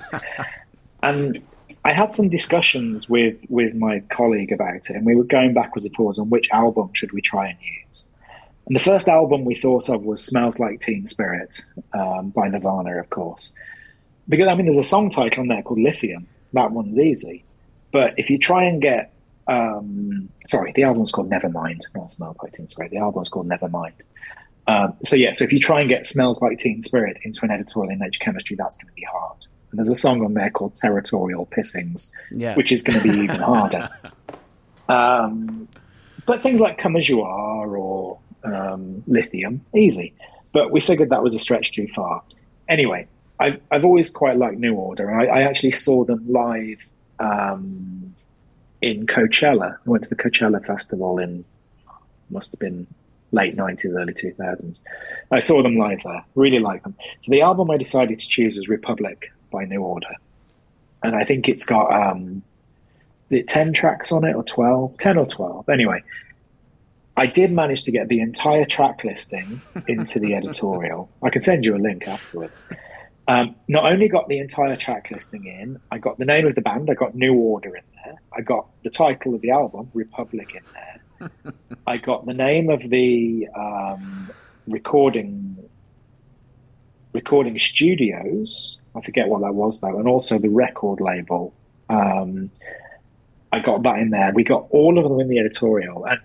[1.03, 1.41] and
[1.83, 5.85] I had some discussions with with my colleague about it, and we were going backwards
[5.85, 7.57] and forwards on which album should we try and
[7.87, 8.05] use.
[8.67, 11.63] And the first album we thought of was "Smells Like Teen Spirit"
[11.93, 13.53] um, by Nirvana, of course,
[14.29, 17.43] because I mean there's a song title on there called "Lithium." That one's easy,
[17.91, 19.11] but if you try and get
[19.51, 23.93] um, sorry, the album's called Nevermind, not "Smells Like Teen Spirit." The album's called Nevermind.
[24.67, 27.51] Um, so yeah, so if you try and get "Smells Like Teen Spirit" into an
[27.51, 29.37] editorial in Nature Chemistry, that's going to be hard.
[29.71, 32.55] And there's a song on there called "Territorial Pissings," Yeah.
[32.55, 33.89] which is going to be even harder.
[34.89, 35.67] Um,
[36.25, 40.13] but things like "Come as You Are" or um, "Lithium," easy.
[40.53, 42.21] But we figured that was a stretch too far.
[42.69, 43.07] Anyway,
[43.39, 46.85] I've I've always quite liked New Order, and I, I actually saw them live
[47.19, 48.10] um,
[48.81, 49.75] in Coachella.
[49.75, 51.45] I went to the Coachella festival in
[52.29, 52.87] must have been
[53.31, 54.81] late nineties, early two thousands.
[55.31, 56.23] I saw them live there.
[56.35, 56.95] Really like them.
[57.19, 60.15] So the album I decided to choose was Republic by New Order,
[61.03, 62.41] and I think it's got um,
[63.29, 65.69] the ten tracks on it or 12, 10 or twelve.
[65.69, 66.03] Anyway,
[67.17, 71.09] I did manage to get the entire track listing into the editorial.
[71.21, 72.63] I can send you a link afterwards.
[73.27, 76.61] Um, not only got the entire track listing in, I got the name of the
[76.61, 80.55] band, I got New Order in there, I got the title of the album, Republic,
[80.55, 81.31] in there.
[81.87, 84.31] I got the name of the um,
[84.67, 85.57] recording
[87.13, 88.79] recording studios.
[88.95, 91.53] I forget what that was though, and also the record label.
[91.89, 92.49] Um,
[93.51, 94.31] I got that in there.
[94.33, 96.19] We got all of them in the editorial, and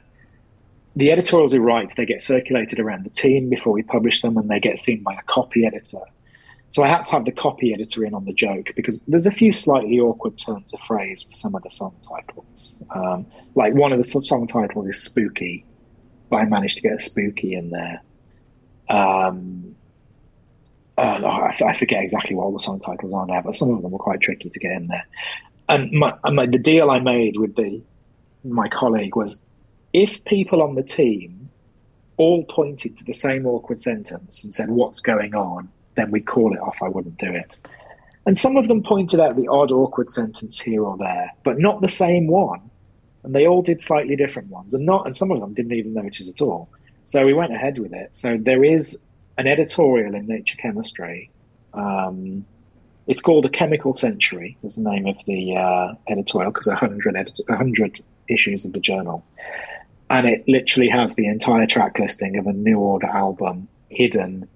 [0.95, 4.49] the editorials we write they get circulated around the team before we publish them, and
[4.49, 6.01] they get seen by a copy editor.
[6.77, 9.31] So I had to have the copy editor in on the joke because there's a
[9.31, 12.77] few slightly awkward turns of phrase for some of the song titles.
[12.95, 13.25] Um,
[13.55, 15.65] like one of the song titles is spooky,
[16.29, 18.03] but I managed to get a spooky in there.
[18.91, 19.75] Um,
[20.99, 23.81] uh, no, I, forget exactly what all the song titles are now, but some of
[23.81, 25.07] them were quite tricky to get in there.
[25.71, 27.81] And my, my, the deal I made with the
[28.45, 29.41] my colleague was
[29.95, 31.49] if people on the team
[32.19, 35.71] all pointed to the same awkward sentence and said, What's going on?
[35.97, 36.79] Then we'd call it off.
[36.83, 37.59] I wouldn't do it.
[38.27, 41.81] And some of them pointed out the odd awkward sentence here or there, but not
[41.81, 42.71] the same one.
[43.23, 45.95] And they all did slightly different ones, and not and some of them didn't even
[45.95, 46.69] notice at all.
[47.03, 48.17] So we went ahead with it.
[48.17, 49.03] So there is
[49.39, 51.31] an editorial in Nature Chemistry.
[51.73, 52.45] Um,
[53.07, 57.41] it's called A Chemical Century, is the name of the uh, editorial, because 100, edit-
[57.47, 59.25] 100 issues of the journal.
[60.11, 64.49] And it literally has the entire track listing of a New Order album hidden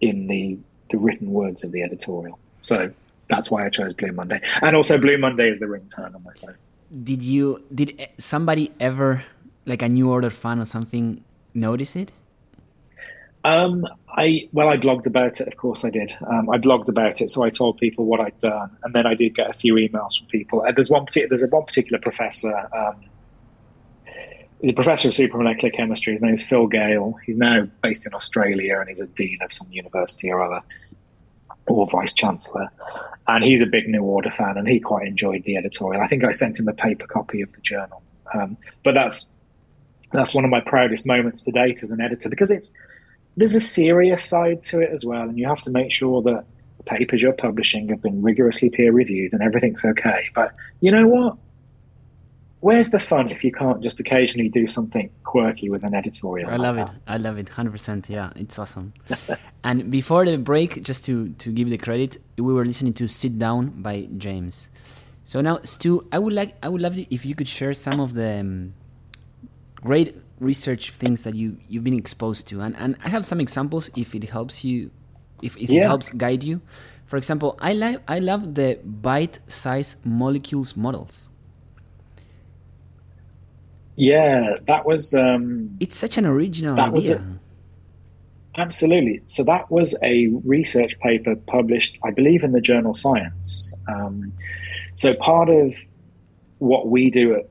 [0.00, 0.58] in the,
[0.90, 2.38] the written words of the editorial.
[2.62, 2.90] So
[3.28, 4.40] that's why I chose Blue Monday.
[4.62, 6.56] And also, Blue Monday is the ringtone on my phone.
[7.04, 9.24] Did you did somebody ever
[9.66, 11.22] like a New Order fan or something
[11.54, 12.12] notice it?
[13.44, 15.48] Um, I well, I blogged about it.
[15.48, 16.16] Of course, I did.
[16.26, 19.14] Um, I blogged about it, so I told people what I'd done, and then I
[19.14, 20.62] did get a few emails from people.
[20.62, 22.68] And there's one particular, there's a one particular professor.
[22.74, 23.04] Um,
[24.60, 26.12] he's a professor of supramolecular chemistry.
[26.12, 27.16] His name is Phil Gale.
[27.24, 30.62] He's now based in Australia, and he's a dean of some university or other,
[31.66, 32.68] or vice chancellor.
[33.26, 36.02] And he's a big New Order fan, and he quite enjoyed the editorial.
[36.02, 38.02] I think I sent him a paper copy of the journal.
[38.34, 39.32] Um, but that's
[40.12, 42.72] that's one of my proudest moments to date as an editor because it's
[43.36, 46.44] there's a serious side to it as well, and you have to make sure that
[46.78, 50.24] the papers you're publishing have been rigorously peer reviewed and everything's okay.
[50.34, 51.36] But you know what?
[52.60, 56.50] Where's the fun if you can't just occasionally do something quirky with an editorial?
[56.50, 56.90] I like love it.
[57.06, 57.48] I love it.
[57.50, 58.10] Hundred percent.
[58.10, 58.94] Yeah, it's awesome.
[59.64, 63.38] and before the break, just to to give the credit, we were listening to "Sit
[63.38, 64.70] Down" by James.
[65.22, 68.14] So now, Stu, I would like I would love if you could share some of
[68.14, 68.74] the um,
[69.76, 73.88] great research things that you you've been exposed to, and and I have some examples
[73.94, 74.90] if it helps you,
[75.42, 76.60] if if it helps guide you.
[77.06, 81.30] For example, I like I love the bite-size molecules models.
[83.98, 87.40] Yeah, that was um, It's such an original That was idea.
[88.56, 89.22] Absolutely.
[89.26, 93.74] So that was a research paper published, I believe, in the journal Science.
[93.88, 94.32] Um,
[94.94, 95.74] so part of
[96.58, 97.48] what we do at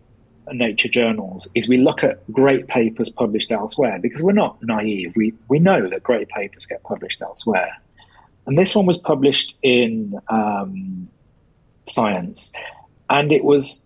[0.54, 5.14] Nature Journals is we look at great papers published elsewhere because we're not naive.
[5.18, 7.76] We we know that great papers get published elsewhere,
[8.46, 11.10] and this one was published in um,
[11.88, 12.54] Science,
[13.10, 13.84] and it was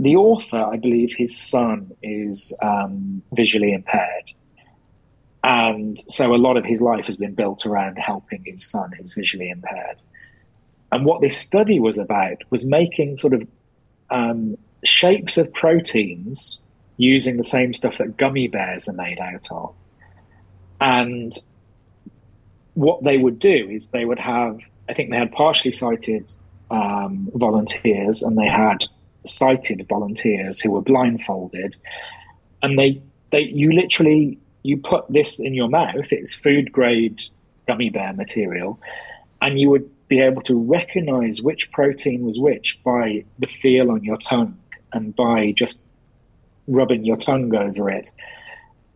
[0.00, 0.56] the author.
[0.56, 4.32] I believe his son is um, visually impaired.
[5.44, 9.14] And so a lot of his life has been built around helping his son who's
[9.14, 9.96] visually impaired.
[10.92, 13.46] And what this study was about was making sort of
[14.10, 16.62] um, shapes of proteins
[16.96, 19.74] using the same stuff that gummy bears are made out of.
[20.80, 21.32] And
[22.74, 26.34] what they would do is they would have, I think they had partially sighted
[26.70, 28.86] um, volunteers and they had
[29.24, 31.76] sighted volunteers who were blindfolded.
[32.62, 37.22] And they, they, you literally you put this in your mouth, it's food grade
[37.66, 38.78] gummy bear material,
[39.40, 44.02] and you would be able to recognize which protein was which by the feel on
[44.02, 44.58] your tongue
[44.92, 45.82] and by just
[46.66, 48.12] rubbing your tongue over it.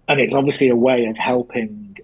[0.09, 1.97] And it's obviously a way of helping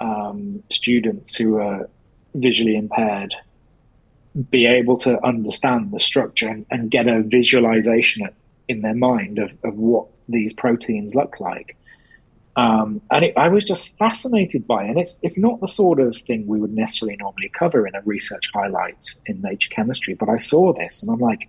[0.00, 1.88] um, students who are
[2.34, 3.34] visually impaired
[4.50, 8.28] be able to understand the structure and, and get a visualization
[8.68, 11.76] in their mind of, of what these proteins look like.
[12.56, 14.90] Um, and it, I was just fascinated by it.
[14.90, 18.02] And it's it's not the sort of thing we would necessarily normally cover in a
[18.02, 20.14] research highlight in Nature Chemistry.
[20.14, 21.48] But I saw this and I'm like,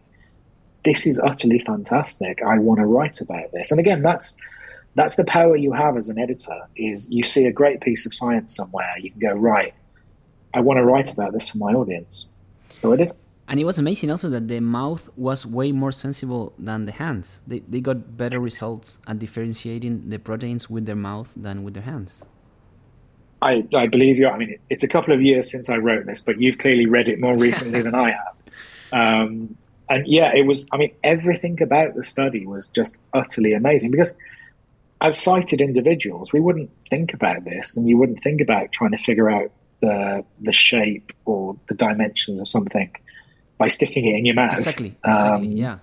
[0.85, 2.39] this is utterly fantastic.
[2.43, 3.71] I want to write about this.
[3.71, 4.37] And again, that's
[4.95, 6.67] that's the power you have as an editor.
[6.75, 9.73] Is you see a great piece of science somewhere, you can go right.
[10.53, 12.27] I want to write about this for my audience.
[12.79, 13.11] So I did.
[13.47, 17.41] And it was amazing also that the mouth was way more sensible than the hands.
[17.47, 21.83] They, they got better results at differentiating the proteins with their mouth than with their
[21.83, 22.23] hands.
[23.41, 24.27] I, I believe you.
[24.27, 27.09] I mean, it's a couple of years since I wrote this, but you've clearly read
[27.09, 28.35] it more recently than I have.
[28.91, 29.55] Um,
[29.87, 30.67] and yeah, it was.
[30.71, 34.15] I mean, everything about the study was just utterly amazing because,
[34.99, 38.97] as sighted individuals, we wouldn't think about this, and you wouldn't think about trying to
[38.97, 39.51] figure out
[39.81, 42.89] the the shape or the dimensions of something
[43.57, 44.53] by sticking it in your mouth.
[44.57, 44.95] Exactly.
[45.05, 45.47] Exactly.
[45.47, 45.77] Um, yeah.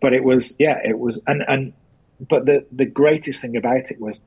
[0.00, 1.72] but it was yeah it was and and
[2.28, 4.22] but the the greatest thing about it was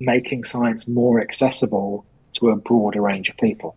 [0.00, 3.74] making science more accessible to a broader range of people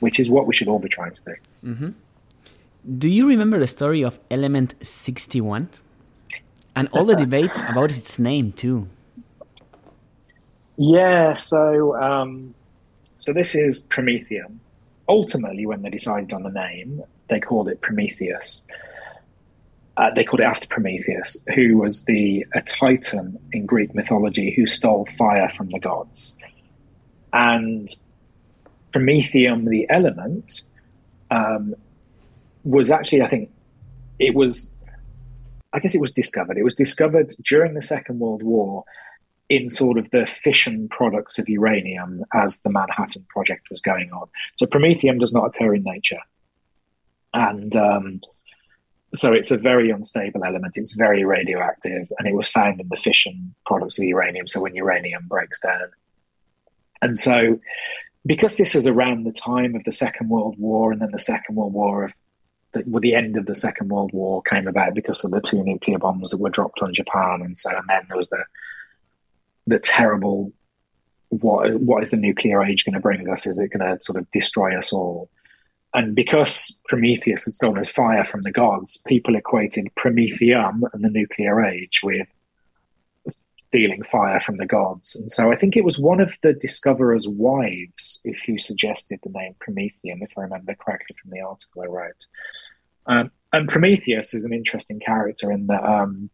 [0.00, 1.20] which is what we should all be trying to
[1.62, 1.94] do
[3.04, 5.68] Do you remember the story of Element 61?
[6.76, 8.88] And all the debates about its name, too.
[10.76, 12.54] yeah so um
[13.16, 14.58] so this is promethium
[15.08, 18.64] ultimately when they decided on the name they called it prometheus
[19.96, 24.66] uh, they called it after Prometheus, who was the a titan in Greek mythology who
[24.66, 26.36] stole fire from the gods.
[27.32, 27.88] And
[28.92, 30.64] Promethium, the element,
[31.30, 31.74] um,
[32.64, 33.50] was actually, I think,
[34.18, 34.72] it was,
[35.72, 36.56] I guess it was discovered.
[36.56, 38.84] It was discovered during the Second World War
[39.54, 44.26] in sort of the fission products of uranium as the Manhattan Project was going on.
[44.56, 46.18] So promethium does not occur in nature.
[47.32, 48.20] And um,
[49.14, 50.76] so it's a very unstable element.
[50.76, 54.48] It's very radioactive, and it was found in the fission products of uranium.
[54.48, 55.88] So when uranium breaks down,
[57.00, 57.60] and so
[58.26, 61.54] because this is around the time of the Second World War, and then the Second
[61.54, 62.14] World War of
[62.72, 65.62] the, well, the end of the Second World War came about because of the two
[65.62, 68.44] nuclear bombs that were dropped on Japan, and so and then there was the
[69.66, 70.52] the terrible
[71.28, 73.46] what what is the nuclear age going to bring us?
[73.46, 75.30] Is it going to sort of destroy us all?
[75.92, 81.64] And because Prometheus had stolen fire from the gods, people equated Promethium and the nuclear
[81.64, 82.26] age with
[83.56, 85.16] stealing fire from the gods.
[85.16, 89.54] And so I think it was one of the discoverer's wives who suggested the name
[89.60, 92.26] Promethium, if I remember correctly from the article I wrote.
[93.06, 96.30] Um, and Prometheus is an interesting character in that, um,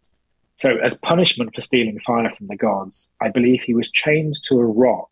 [0.61, 4.59] so as punishment for stealing fire from the gods, I believe he was chained to
[4.59, 5.09] a rock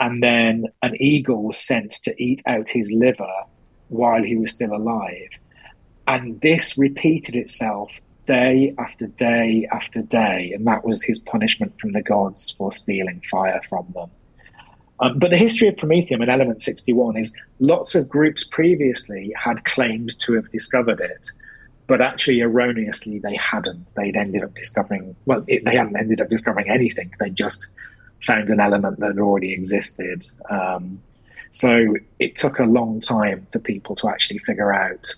[0.00, 3.36] and then an eagle was sent to eat out his liver
[3.86, 5.30] while he was still alive.
[6.08, 11.92] And this repeated itself day after day after day, and that was his punishment from
[11.92, 14.10] the gods for stealing fire from them.
[14.98, 19.64] Um, but the history of Promethium in Element 61 is lots of groups previously had
[19.64, 21.30] claimed to have discovered it,
[21.88, 23.92] but actually erroneously they hadn't.
[23.96, 27.10] They'd ended up discovering, well, it, they hadn't ended up discovering anything.
[27.18, 27.68] They just
[28.20, 30.26] found an element that already existed.
[30.50, 31.02] Um,
[31.50, 35.14] so it took a long time for people to actually figure out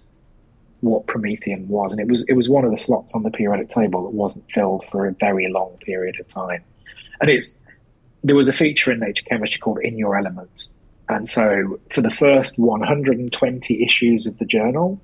[0.80, 3.68] what promethium was, and it was it was one of the slots on the periodic
[3.68, 6.64] table that wasn't filled for a very long period of time.
[7.20, 7.58] And it's
[8.22, 10.68] there was a feature in Nature Chemistry called "In Your Element,"
[11.08, 15.00] and so for the first 120 issues of the journal,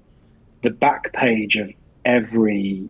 [0.63, 1.71] the back page of
[2.05, 2.89] every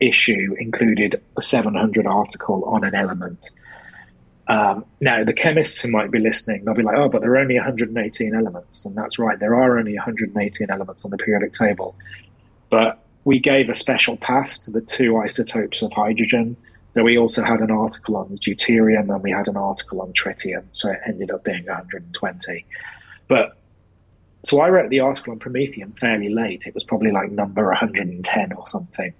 [0.00, 3.50] issue included a 700 article on an element.
[4.46, 7.38] Um, now, the chemists who might be listening, they'll be like, oh, but there are
[7.38, 8.84] only 118 elements.
[8.84, 11.96] And that's right, there are only 118 elements on the periodic table.
[12.68, 16.56] But we gave a special pass to the two isotopes of hydrogen.
[16.92, 20.64] So we also had an article on deuterium and we had an article on tritium.
[20.72, 22.66] So it ended up being 120.
[23.26, 23.56] But
[24.44, 26.66] so I wrote the article on promethium fairly late.
[26.66, 29.14] It was probably like number 110 or something,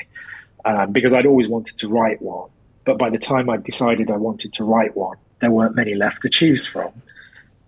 [0.64, 2.50] um, because I'd always wanted to write one.
[2.84, 6.22] But by the time I decided I wanted to write one, there weren't many left
[6.22, 6.92] to choose from.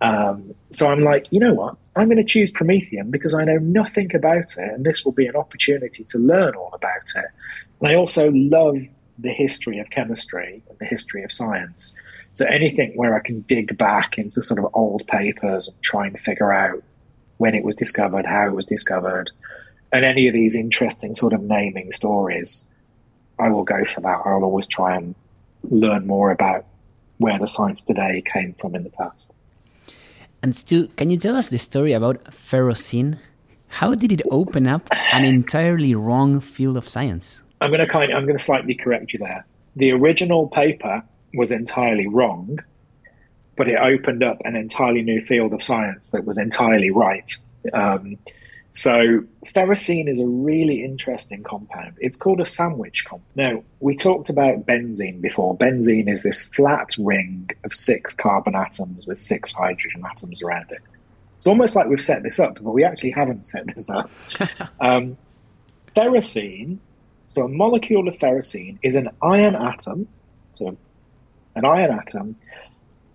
[0.00, 1.76] Um, so I'm like, you know what?
[1.96, 5.26] I'm going to choose promethium because I know nothing about it, and this will be
[5.26, 7.24] an opportunity to learn all about it.
[7.80, 8.76] And I also love
[9.18, 11.94] the history of chemistry and the history of science.
[12.32, 16.20] So anything where I can dig back into sort of old papers and try and
[16.20, 16.82] figure out
[17.38, 19.30] when it was discovered, how it was discovered,
[19.92, 22.64] and any of these interesting sort of naming stories,
[23.38, 24.22] I will go for that.
[24.24, 25.14] I'll always try and
[25.70, 26.64] learn more about
[27.18, 29.30] where the science today came from in the past.
[30.42, 33.18] And Stu, can you tell us the story about ferrocene?
[33.68, 37.42] How did it open up an entirely wrong field of science?
[37.60, 39.44] I'm going to kind I'm going to slightly correct you there.
[39.76, 41.02] The original paper
[41.34, 42.58] was entirely wrong,
[43.56, 47.30] but it opened up an entirely new field of science that was entirely right.
[47.72, 48.18] Um,
[48.76, 51.94] so ferrocene is a really interesting compound.
[51.98, 53.24] It's called a sandwich compound.
[53.34, 55.56] Now, we talked about benzene before.
[55.56, 60.82] Benzene is this flat ring of six carbon atoms with six hydrogen atoms around it.
[61.38, 64.10] It's almost like we've set this up, but we actually haven't set this up.
[64.80, 65.16] um,
[65.96, 66.76] ferrocene,
[67.28, 70.06] so a molecule of ferrocene is an iron atom,
[70.52, 70.76] so
[71.54, 72.36] an iron atom,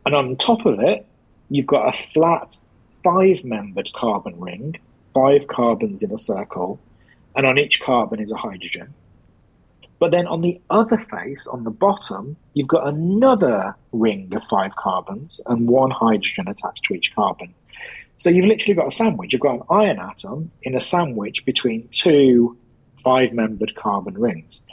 [0.06, 1.06] and on top of it,
[1.49, 2.58] you've got a flat
[3.04, 4.76] five membered carbon ring
[5.14, 6.80] five carbons in a circle,
[7.36, 8.93] and on each carbon is a hydrogen.
[9.99, 14.76] But then on the other face, on the bottom, you've got another ring of five
[14.76, 17.54] carbons and one hydrogen attached to each carbon.
[18.16, 19.32] So you've literally got a sandwich.
[19.32, 22.58] You've got an iron atom in a sandwich between two
[23.04, 24.64] five membered carbon rings.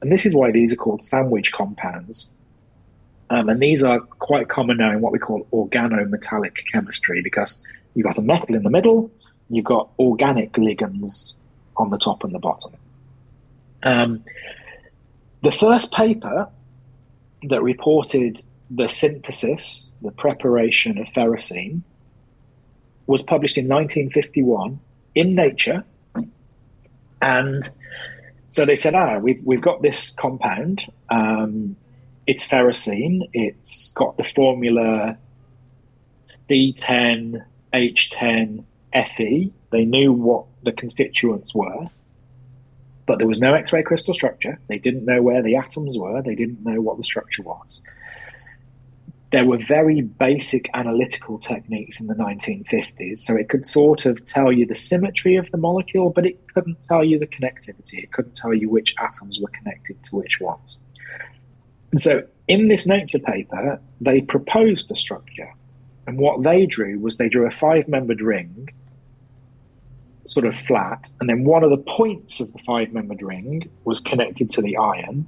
[0.00, 2.30] And this is why these are called sandwich compounds.
[3.32, 7.64] Um, and these are quite common now in what we call organometallic chemistry because
[7.94, 9.10] you've got a metal in the middle
[9.52, 11.34] you've got organic ligands
[11.76, 12.72] on the top and the bottom.
[13.82, 14.24] Um,
[15.42, 16.48] the first paper
[17.48, 21.82] that reported the synthesis, the preparation of ferrocene,
[23.06, 24.80] was published in 1951
[25.14, 25.84] in Nature.
[27.20, 27.68] And
[28.48, 30.90] so they said, ah, we've, we've got this compound.
[31.10, 31.76] Um,
[32.26, 33.28] it's ferrocene.
[33.32, 35.16] It's got the formula
[36.26, 39.50] C10H10 Fe.
[39.70, 41.86] They knew what the constituents were,
[43.06, 44.60] but there was no X ray crystal structure.
[44.68, 47.82] They didn't know where the atoms were, they didn't know what the structure was.
[49.32, 54.52] There were very basic analytical techniques in the 1950s, so it could sort of tell
[54.52, 58.02] you the symmetry of the molecule, but it couldn't tell you the connectivity.
[58.02, 60.78] It couldn't tell you which atoms were connected to which ones.
[61.92, 65.52] And so in this Nature paper, they proposed a structure.
[66.06, 68.68] And what they drew was they drew a five membered ring
[70.24, 74.00] sort of flat, and then one of the points of the five membered ring was
[74.00, 75.26] connected to the iron,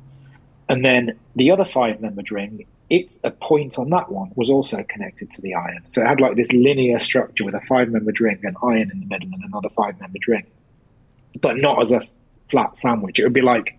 [0.68, 4.82] and then the other five membered ring, it's a point on that one was also
[4.84, 5.84] connected to the iron.
[5.88, 9.01] So it had like this linear structure with a five membered ring, an iron in
[9.01, 10.47] the middle, and another five membered ring,
[11.40, 12.02] but not as a
[12.48, 13.18] flat sandwich.
[13.18, 13.76] It would be like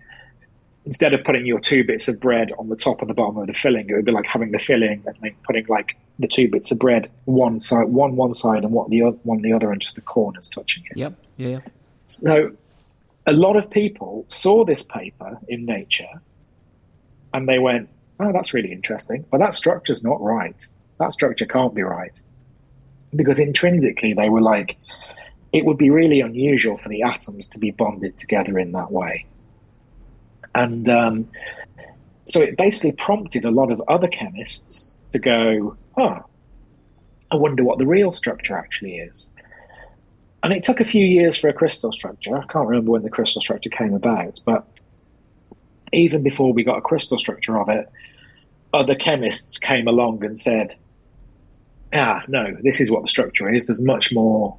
[0.85, 3.47] instead of putting your two bits of bread on the top and the bottom of
[3.47, 6.47] the filling, it would be like having the filling and then putting like the two
[6.47, 9.71] bits of bread one side, one one side, and what the other, one the other,
[9.71, 10.97] and just the corners touching it.
[10.97, 11.15] Yep.
[11.37, 11.59] Yeah.
[12.07, 12.51] So,
[13.25, 16.21] a lot of people saw this paper in Nature,
[17.33, 17.89] and they went,
[18.19, 20.67] "Oh, that's really interesting, but that structure's not right.
[20.99, 22.21] That structure can't be right,"
[23.15, 24.77] because intrinsically they were like,
[25.51, 29.25] "It would be really unusual for the atoms to be bonded together in that way."
[30.55, 31.29] And um,
[32.25, 36.23] so it basically prompted a lot of other chemists to go, oh,
[37.31, 39.29] I wonder what the real structure actually is.
[40.43, 42.37] And it took a few years for a crystal structure.
[42.37, 44.65] I can't remember when the crystal structure came about, but
[45.91, 47.89] even before we got a crystal structure of it,
[48.73, 50.75] other chemists came along and said,
[51.93, 53.65] ah, no, this is what the structure is.
[53.65, 54.57] There's much more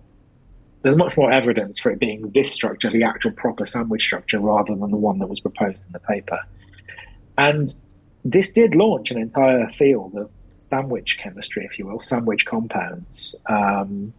[0.87, 4.73] there's much more evidence for it being this structure, the actual proper sandwich structure, rather
[4.73, 6.39] than the one that was proposed in the paper.
[7.37, 7.75] And
[8.25, 13.35] this did launch an entire field of sandwich chemistry, if you will, sandwich compounds.
[13.47, 14.15] Um,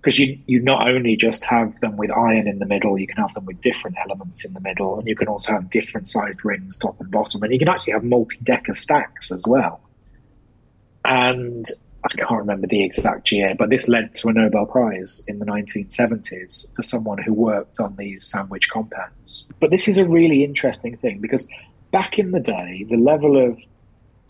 [0.00, 3.16] because you you not only just have them with iron in the middle, you can
[3.16, 6.44] have them with different elements in the middle, and you can also have different sized
[6.44, 9.80] rings top and bottom, and you can actually have multi decker stacks as well.
[11.04, 11.66] And
[12.14, 15.46] I can't remember the exact year, but this led to a Nobel Prize in the
[15.46, 19.46] 1970s for someone who worked on these sandwich compounds.
[19.60, 21.48] But this is a really interesting thing because
[21.90, 23.60] back in the day, the level of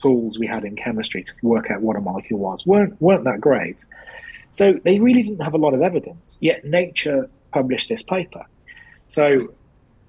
[0.01, 3.41] tools we had in chemistry to work out what a molecule was weren't weren't that
[3.41, 3.85] great.
[4.51, 6.39] So they really didn't have a lot of evidence.
[6.41, 8.45] Yet Nature published this paper.
[9.07, 9.53] So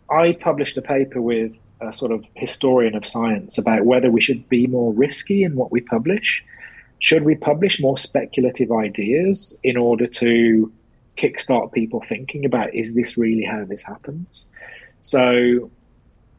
[0.09, 4.47] I published a paper with a sort of historian of science about whether we should
[4.49, 6.45] be more risky in what we publish.
[6.99, 10.71] Should we publish more speculative ideas in order to
[11.17, 14.47] kickstart people thinking about is this really how this happens?
[15.01, 15.71] So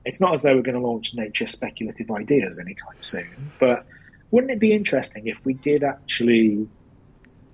[0.04, 3.86] it's not as though we're going to launch nature speculative ideas anytime soon, but
[4.30, 6.68] wouldn't it be interesting if we did actually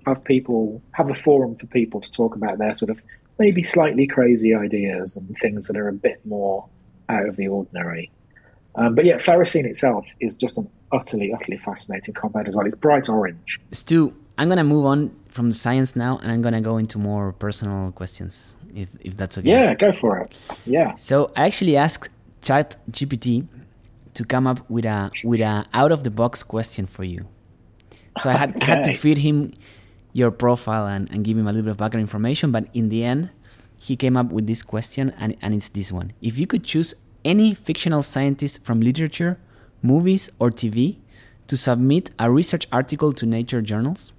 [0.05, 3.01] have people have a forum for people to talk about their sort of
[3.39, 6.65] maybe slightly crazy ideas and things that are a bit more
[7.09, 8.11] out of the ordinary.
[8.75, 12.65] Um, but yeah, ferrocene itself is just an utterly, utterly fascinating compound as well.
[12.65, 13.59] It's bright orange.
[13.71, 17.91] Stu, I'm gonna move on from science now, and I'm gonna go into more personal
[17.91, 19.49] questions, if if that's okay.
[19.49, 20.35] Yeah, go for it.
[20.65, 20.95] Yeah.
[20.95, 22.09] So I actually asked
[22.41, 23.47] Chat GPT
[24.13, 27.27] to come up with a with a out of the box question for you.
[28.21, 29.53] So I had I had to feed him
[30.13, 33.03] your profile and, and give him a little bit of background information, but in the
[33.03, 33.29] end
[33.77, 36.11] he came up with this question and, and it's this one.
[36.21, 39.39] If you could choose any fictional scientist from literature,
[39.81, 40.97] movies, or TV
[41.47, 44.13] to submit a research article to nature journals,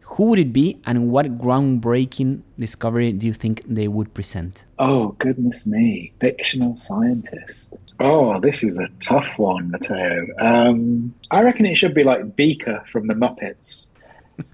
[0.00, 4.64] who would it be and what groundbreaking discovery do you think they would present?
[4.78, 6.12] Oh, goodness me.
[6.20, 7.72] Fictional scientist.
[7.98, 10.26] Oh, this is a tough one, Matteo.
[10.38, 13.88] Um, I reckon it should be like Beaker from the Muppets.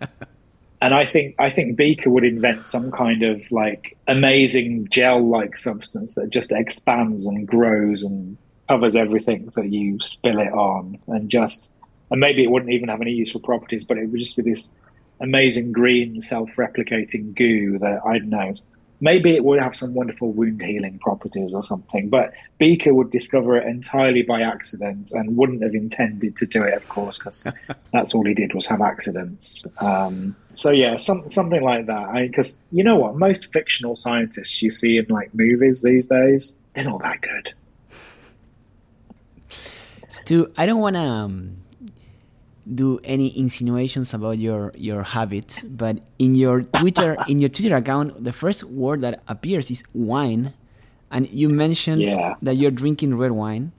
[0.81, 6.15] and I think I think Beaker would invent some kind of like amazing gel-like substance
[6.15, 8.37] that just expands and grows and
[8.69, 11.73] covers everything that you spill it on, and just
[12.11, 14.75] and maybe it wouldn't even have any useful properties, but it would just be this
[15.21, 18.53] amazing green self-replicating goo that I don't know.
[19.01, 23.57] Maybe it would have some wonderful wound healing properties or something, but Beaker would discover
[23.57, 27.47] it entirely by accident and wouldn't have intended to do it, of course, because
[27.93, 29.65] that's all he did was have accidents.
[29.79, 32.13] Um, so yeah, some, something like that.
[32.13, 36.83] Because you know what, most fictional scientists you see in like movies these days, they're
[36.83, 37.55] not that good.
[40.09, 41.57] Stu, I don't want to um,
[42.65, 48.25] do any insinuations about your your habits, but in your Twitter in your Twitter account,
[48.25, 50.55] the first word that appears is wine,
[51.11, 52.35] and you mentioned Yeah.
[52.41, 53.73] that you're drinking red wine,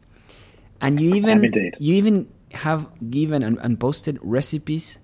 [0.81, 1.41] and you even
[1.79, 4.97] you even have given and, and posted recipes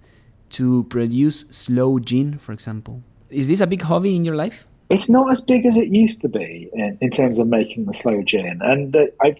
[0.49, 3.01] to produce sloe gin, for example.
[3.29, 4.67] Is this a big hobby in your life?
[4.89, 7.93] It's not as big as it used to be in, in terms of making the
[7.93, 9.35] sloe gin, and the, I.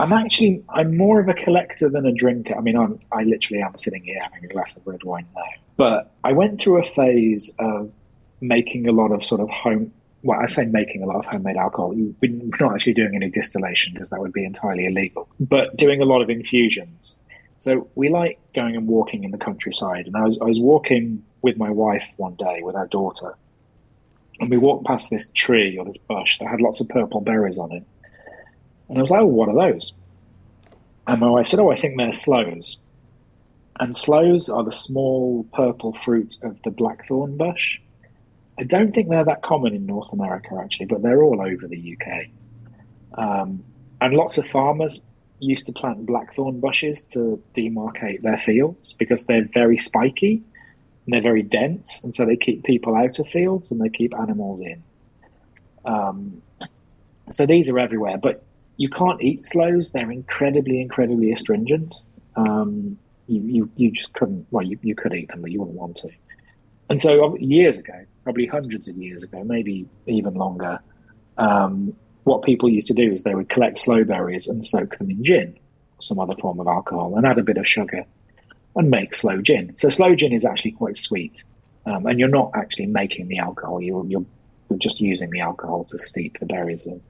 [0.00, 2.54] I'm actually I'm more of a collector than a drinker.
[2.56, 5.42] I mean, I'm I literally am sitting here having a glass of red wine now.
[5.76, 7.92] But I went through a phase of
[8.40, 9.92] making a lot of sort of home.
[10.22, 11.94] Well, I say making a lot of homemade alcohol.
[11.94, 15.28] We're not actually doing any distillation because that would be entirely illegal.
[15.38, 17.18] But doing a lot of infusions.
[17.56, 20.06] So we like going and walking in the countryside.
[20.06, 23.34] And I was I was walking with my wife one day with our daughter,
[24.40, 27.58] and we walked past this tree or this bush that had lots of purple berries
[27.58, 27.84] on it.
[28.90, 29.94] And I was like, oh, what are those?
[31.06, 32.80] And my wife said, oh, I think they're sloes.
[33.78, 37.80] And sloes are the small purple fruit of the blackthorn bush.
[38.58, 41.96] I don't think they're that common in North America, actually, but they're all over the
[41.96, 42.26] UK.
[43.16, 43.62] Um,
[44.00, 45.04] and lots of farmers
[45.38, 50.42] used to plant blackthorn bushes to demarcate their fields because they're very spiky
[51.06, 52.02] and they're very dense.
[52.02, 54.82] And so they keep people out of fields and they keep animals in.
[55.84, 56.42] Um,
[57.30, 58.44] so these are everywhere, but
[58.80, 59.92] you can't eat sloes.
[59.92, 61.96] They're incredibly, incredibly astringent.
[62.34, 62.96] Um,
[63.26, 65.98] you, you, you just couldn't, well, you, you could eat them, but you wouldn't want
[65.98, 66.08] to.
[66.88, 70.80] And so uh, years ago, probably hundreds of years ago, maybe even longer,
[71.36, 71.94] um,
[72.24, 75.22] what people used to do is they would collect sloe berries and soak them in
[75.22, 75.58] gin,
[75.98, 78.06] some other form of alcohol, and add a bit of sugar
[78.76, 79.76] and make sloe gin.
[79.76, 81.44] So sloe gin is actually quite sweet,
[81.84, 83.82] um, and you're not actually making the alcohol.
[83.82, 84.24] You're, you're
[84.70, 87.02] you're just using the alcohol to steep the berries in.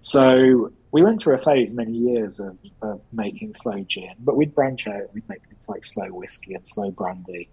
[0.00, 4.54] So we went through a phase many years of, of making sloe gin, but we'd
[4.54, 4.94] branch out.
[4.94, 7.48] And we'd make things like sloe whiskey and sloe brandy.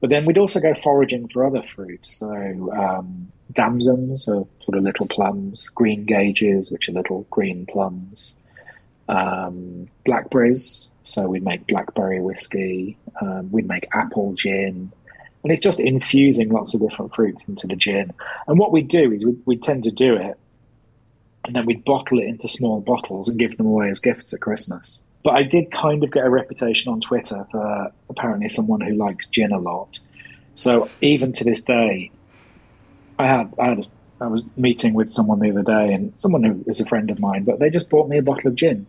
[0.00, 2.18] But then we'd also go foraging for other fruits.
[2.18, 8.36] So um, damsons are sort of little plums, green gages, which are little green plums,
[9.08, 10.88] um, blackberries.
[11.02, 12.96] So we'd make blackberry whiskey.
[13.20, 14.92] Um, we'd make apple gin.
[15.42, 18.12] And it's just infusing lots of different fruits into the gin.
[18.46, 20.38] And what we do is we we tend to do it
[21.48, 24.40] and then we'd bottle it into small bottles and give them away as gifts at
[24.42, 25.00] Christmas.
[25.24, 29.26] But I did kind of get a reputation on Twitter for apparently someone who likes
[29.26, 29.98] gin a lot.
[30.52, 32.10] So even to this day,
[33.18, 33.86] I had I had
[34.20, 37.44] was meeting with someone the other day, and someone who is a friend of mine,
[37.44, 38.86] but they just bought me a bottle of gin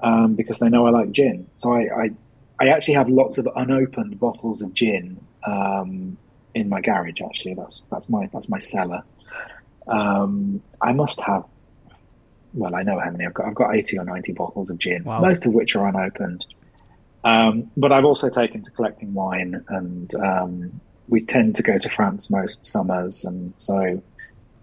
[0.00, 1.46] um, because they know I like gin.
[1.56, 2.10] So I, I
[2.58, 6.16] I actually have lots of unopened bottles of gin um,
[6.54, 7.20] in my garage.
[7.24, 9.04] Actually, that's that's my that's my cellar.
[9.86, 11.44] Um, I must have.
[12.56, 13.46] Well, I know how many I've got.
[13.46, 15.20] I've got eighty or ninety bottles of gin, Wow.
[15.20, 16.46] most of which are unopened.
[17.22, 21.88] Um, but I've also taken to collecting wine, and um, we tend to go to
[21.90, 24.02] France most summers, and so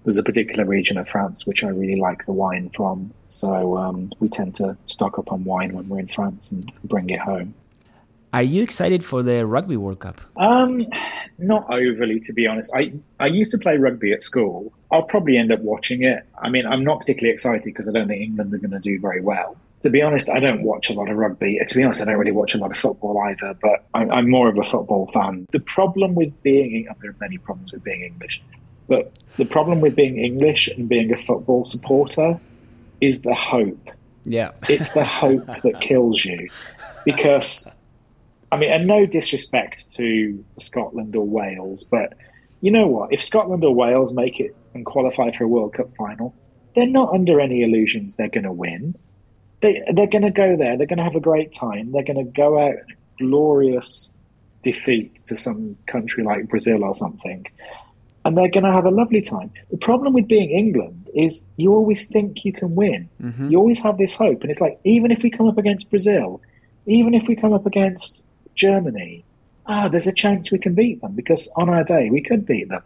[0.03, 3.13] there's a particular region of France which I really like the wine from.
[3.29, 7.09] So um, we tend to stock up on wine when we're in France and bring
[7.09, 7.53] it home.
[8.33, 10.19] Are you excited for the Rugby World Cup?
[10.37, 10.85] Um,
[11.37, 12.73] not overly, to be honest.
[12.75, 14.73] I I used to play rugby at school.
[14.91, 16.23] I'll probably end up watching it.
[16.41, 18.99] I mean, I'm not particularly excited because I don't think England are going to do
[18.99, 19.55] very well.
[19.81, 21.59] To be honest, I don't watch a lot of rugby.
[21.67, 23.53] To be honest, I don't really watch a lot of football either.
[23.61, 25.47] But I, I'm more of a football fan.
[25.51, 28.41] The problem with being there are many problems with being English,
[28.87, 32.39] but the problem with being English and being a football supporter
[33.01, 33.89] is the hope
[34.25, 34.51] Yeah.
[34.69, 36.47] it's the hope that kills you
[37.03, 37.69] because
[38.53, 42.13] I mean, and no disrespect to Scotland or Wales, but
[42.61, 43.11] you know what?
[43.11, 46.33] If Scotland or Wales make it and qualify for a World Cup final,
[46.75, 48.95] they're not under any illusions they're going to win.
[49.61, 50.77] They they're going to go there.
[50.77, 51.91] They're going to have a great time.
[51.91, 54.11] They're going to go out in a glorious
[54.61, 57.45] defeat to some country like Brazil or something,
[58.23, 59.51] and they're going to have a lovely time.
[59.71, 63.09] The problem with being England is you always think you can win.
[63.21, 63.51] Mhm.
[63.51, 66.39] You always have this hope, and it's like even if we come up against Brazil,
[66.85, 68.23] even if we come up against
[68.55, 69.23] Germany,
[69.65, 72.69] ah, there's a chance we can beat them because on our day we could beat
[72.69, 72.81] them.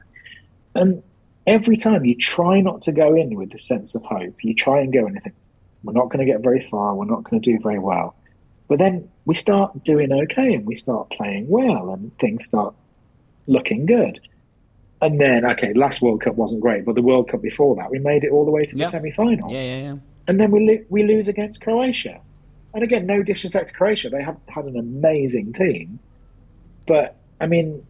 [0.76, 1.04] And
[1.46, 4.80] every time you try not to go in with the sense of hope, you try
[4.82, 5.36] and go and think,
[5.84, 8.16] we're not going to get very far, we're not going to do very well.
[8.68, 12.76] But then we start doing okay and we start playing well and things start
[13.48, 14.20] looking good.
[15.02, 18.00] And then, okay, last World Cup wasn't great, but the World Cup before that, we
[18.00, 18.88] made it all the way to the Yeah.
[18.88, 19.96] semi final Yeah, yeah, yeah.
[20.28, 22.20] and then we lo- we lose against Croatia.
[22.78, 25.98] And again, no disrespect to Croatia, they have had an amazing team,
[26.86, 27.84] but I mean,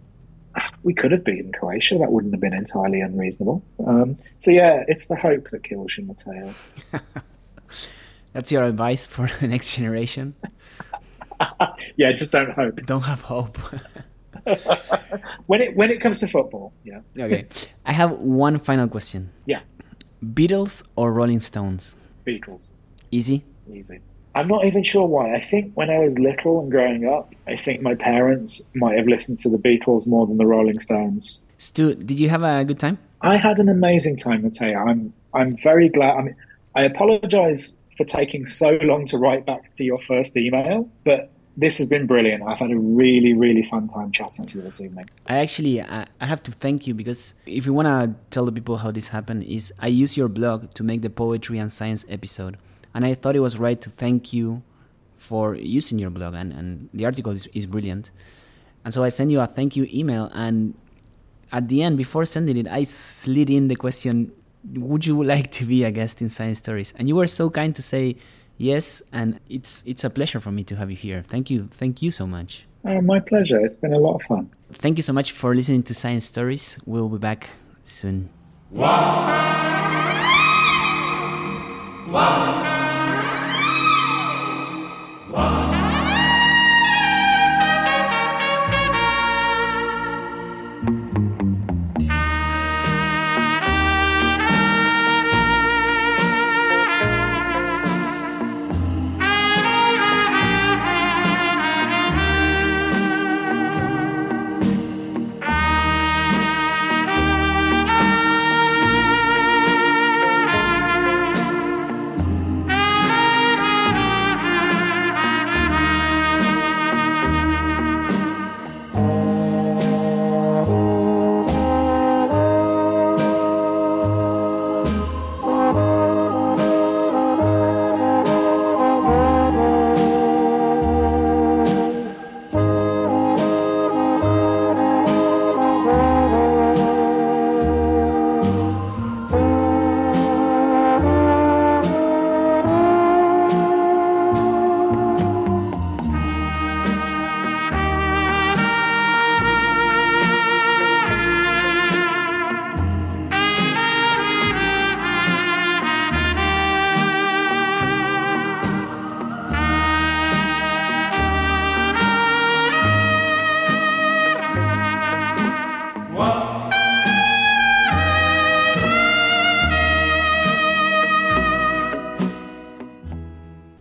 [0.81, 1.97] we could have beaten Croatia.
[1.97, 3.61] That wouldn't have been entirely unreasonable.
[3.85, 6.53] Um, so yeah, it's the hope that kills you, Matteo.
[8.31, 10.35] That's your advice for the next generation.
[11.97, 13.57] Yeah, just don't hope Don't have hope.
[15.47, 16.71] when it when it comes to football.
[16.85, 17.45] Yeah, okay.
[17.85, 19.31] I have one final question.
[19.45, 19.59] yeah,
[20.23, 21.95] Beatles or Rolling Stones?
[22.25, 22.71] Beatles,
[23.11, 23.43] Easy?
[23.71, 23.99] easy.
[24.37, 25.33] I'm not even sure why.
[25.33, 29.07] I think when I was little and growing up, I think my parents might have
[29.07, 31.41] listened to the Beatles more than the Rolling Stones.
[31.57, 32.99] Stu, did you have a good time?
[33.21, 34.77] I had an amazing time, Matteo.
[34.77, 36.17] I'm I'm very glad.
[36.17, 36.35] I mean,
[36.75, 41.79] I apologise for taking so long to write back to your first email, but this
[41.79, 42.43] has been brilliant.
[42.43, 45.09] I've had a really, really fun time chatting to you this evening.
[45.25, 48.51] I actually I, I have to thank you because if you want to tell the
[48.51, 52.05] people how this happened is I use your blog to make the poetry and science
[52.07, 52.57] episode
[52.93, 54.63] and I thought it was right to thank you
[55.15, 58.11] for using your blog and, and the article is, is brilliant
[58.85, 60.75] and so I sent you a thank you email and
[61.51, 64.31] at the end before sending it I slid in the question
[64.73, 67.75] would you like to be a guest in science stories and you were so kind
[67.75, 68.15] to say
[68.57, 72.01] yes and it's it's a pleasure for me to have you here thank you thank
[72.01, 73.59] you so much Oh, my pleasure.
[73.59, 74.49] It's been a lot of fun.
[74.71, 76.79] Thank you so much for listening to Science Stories.
[76.85, 77.49] We'll be back
[77.83, 78.29] soon.
[82.07, 82.56] One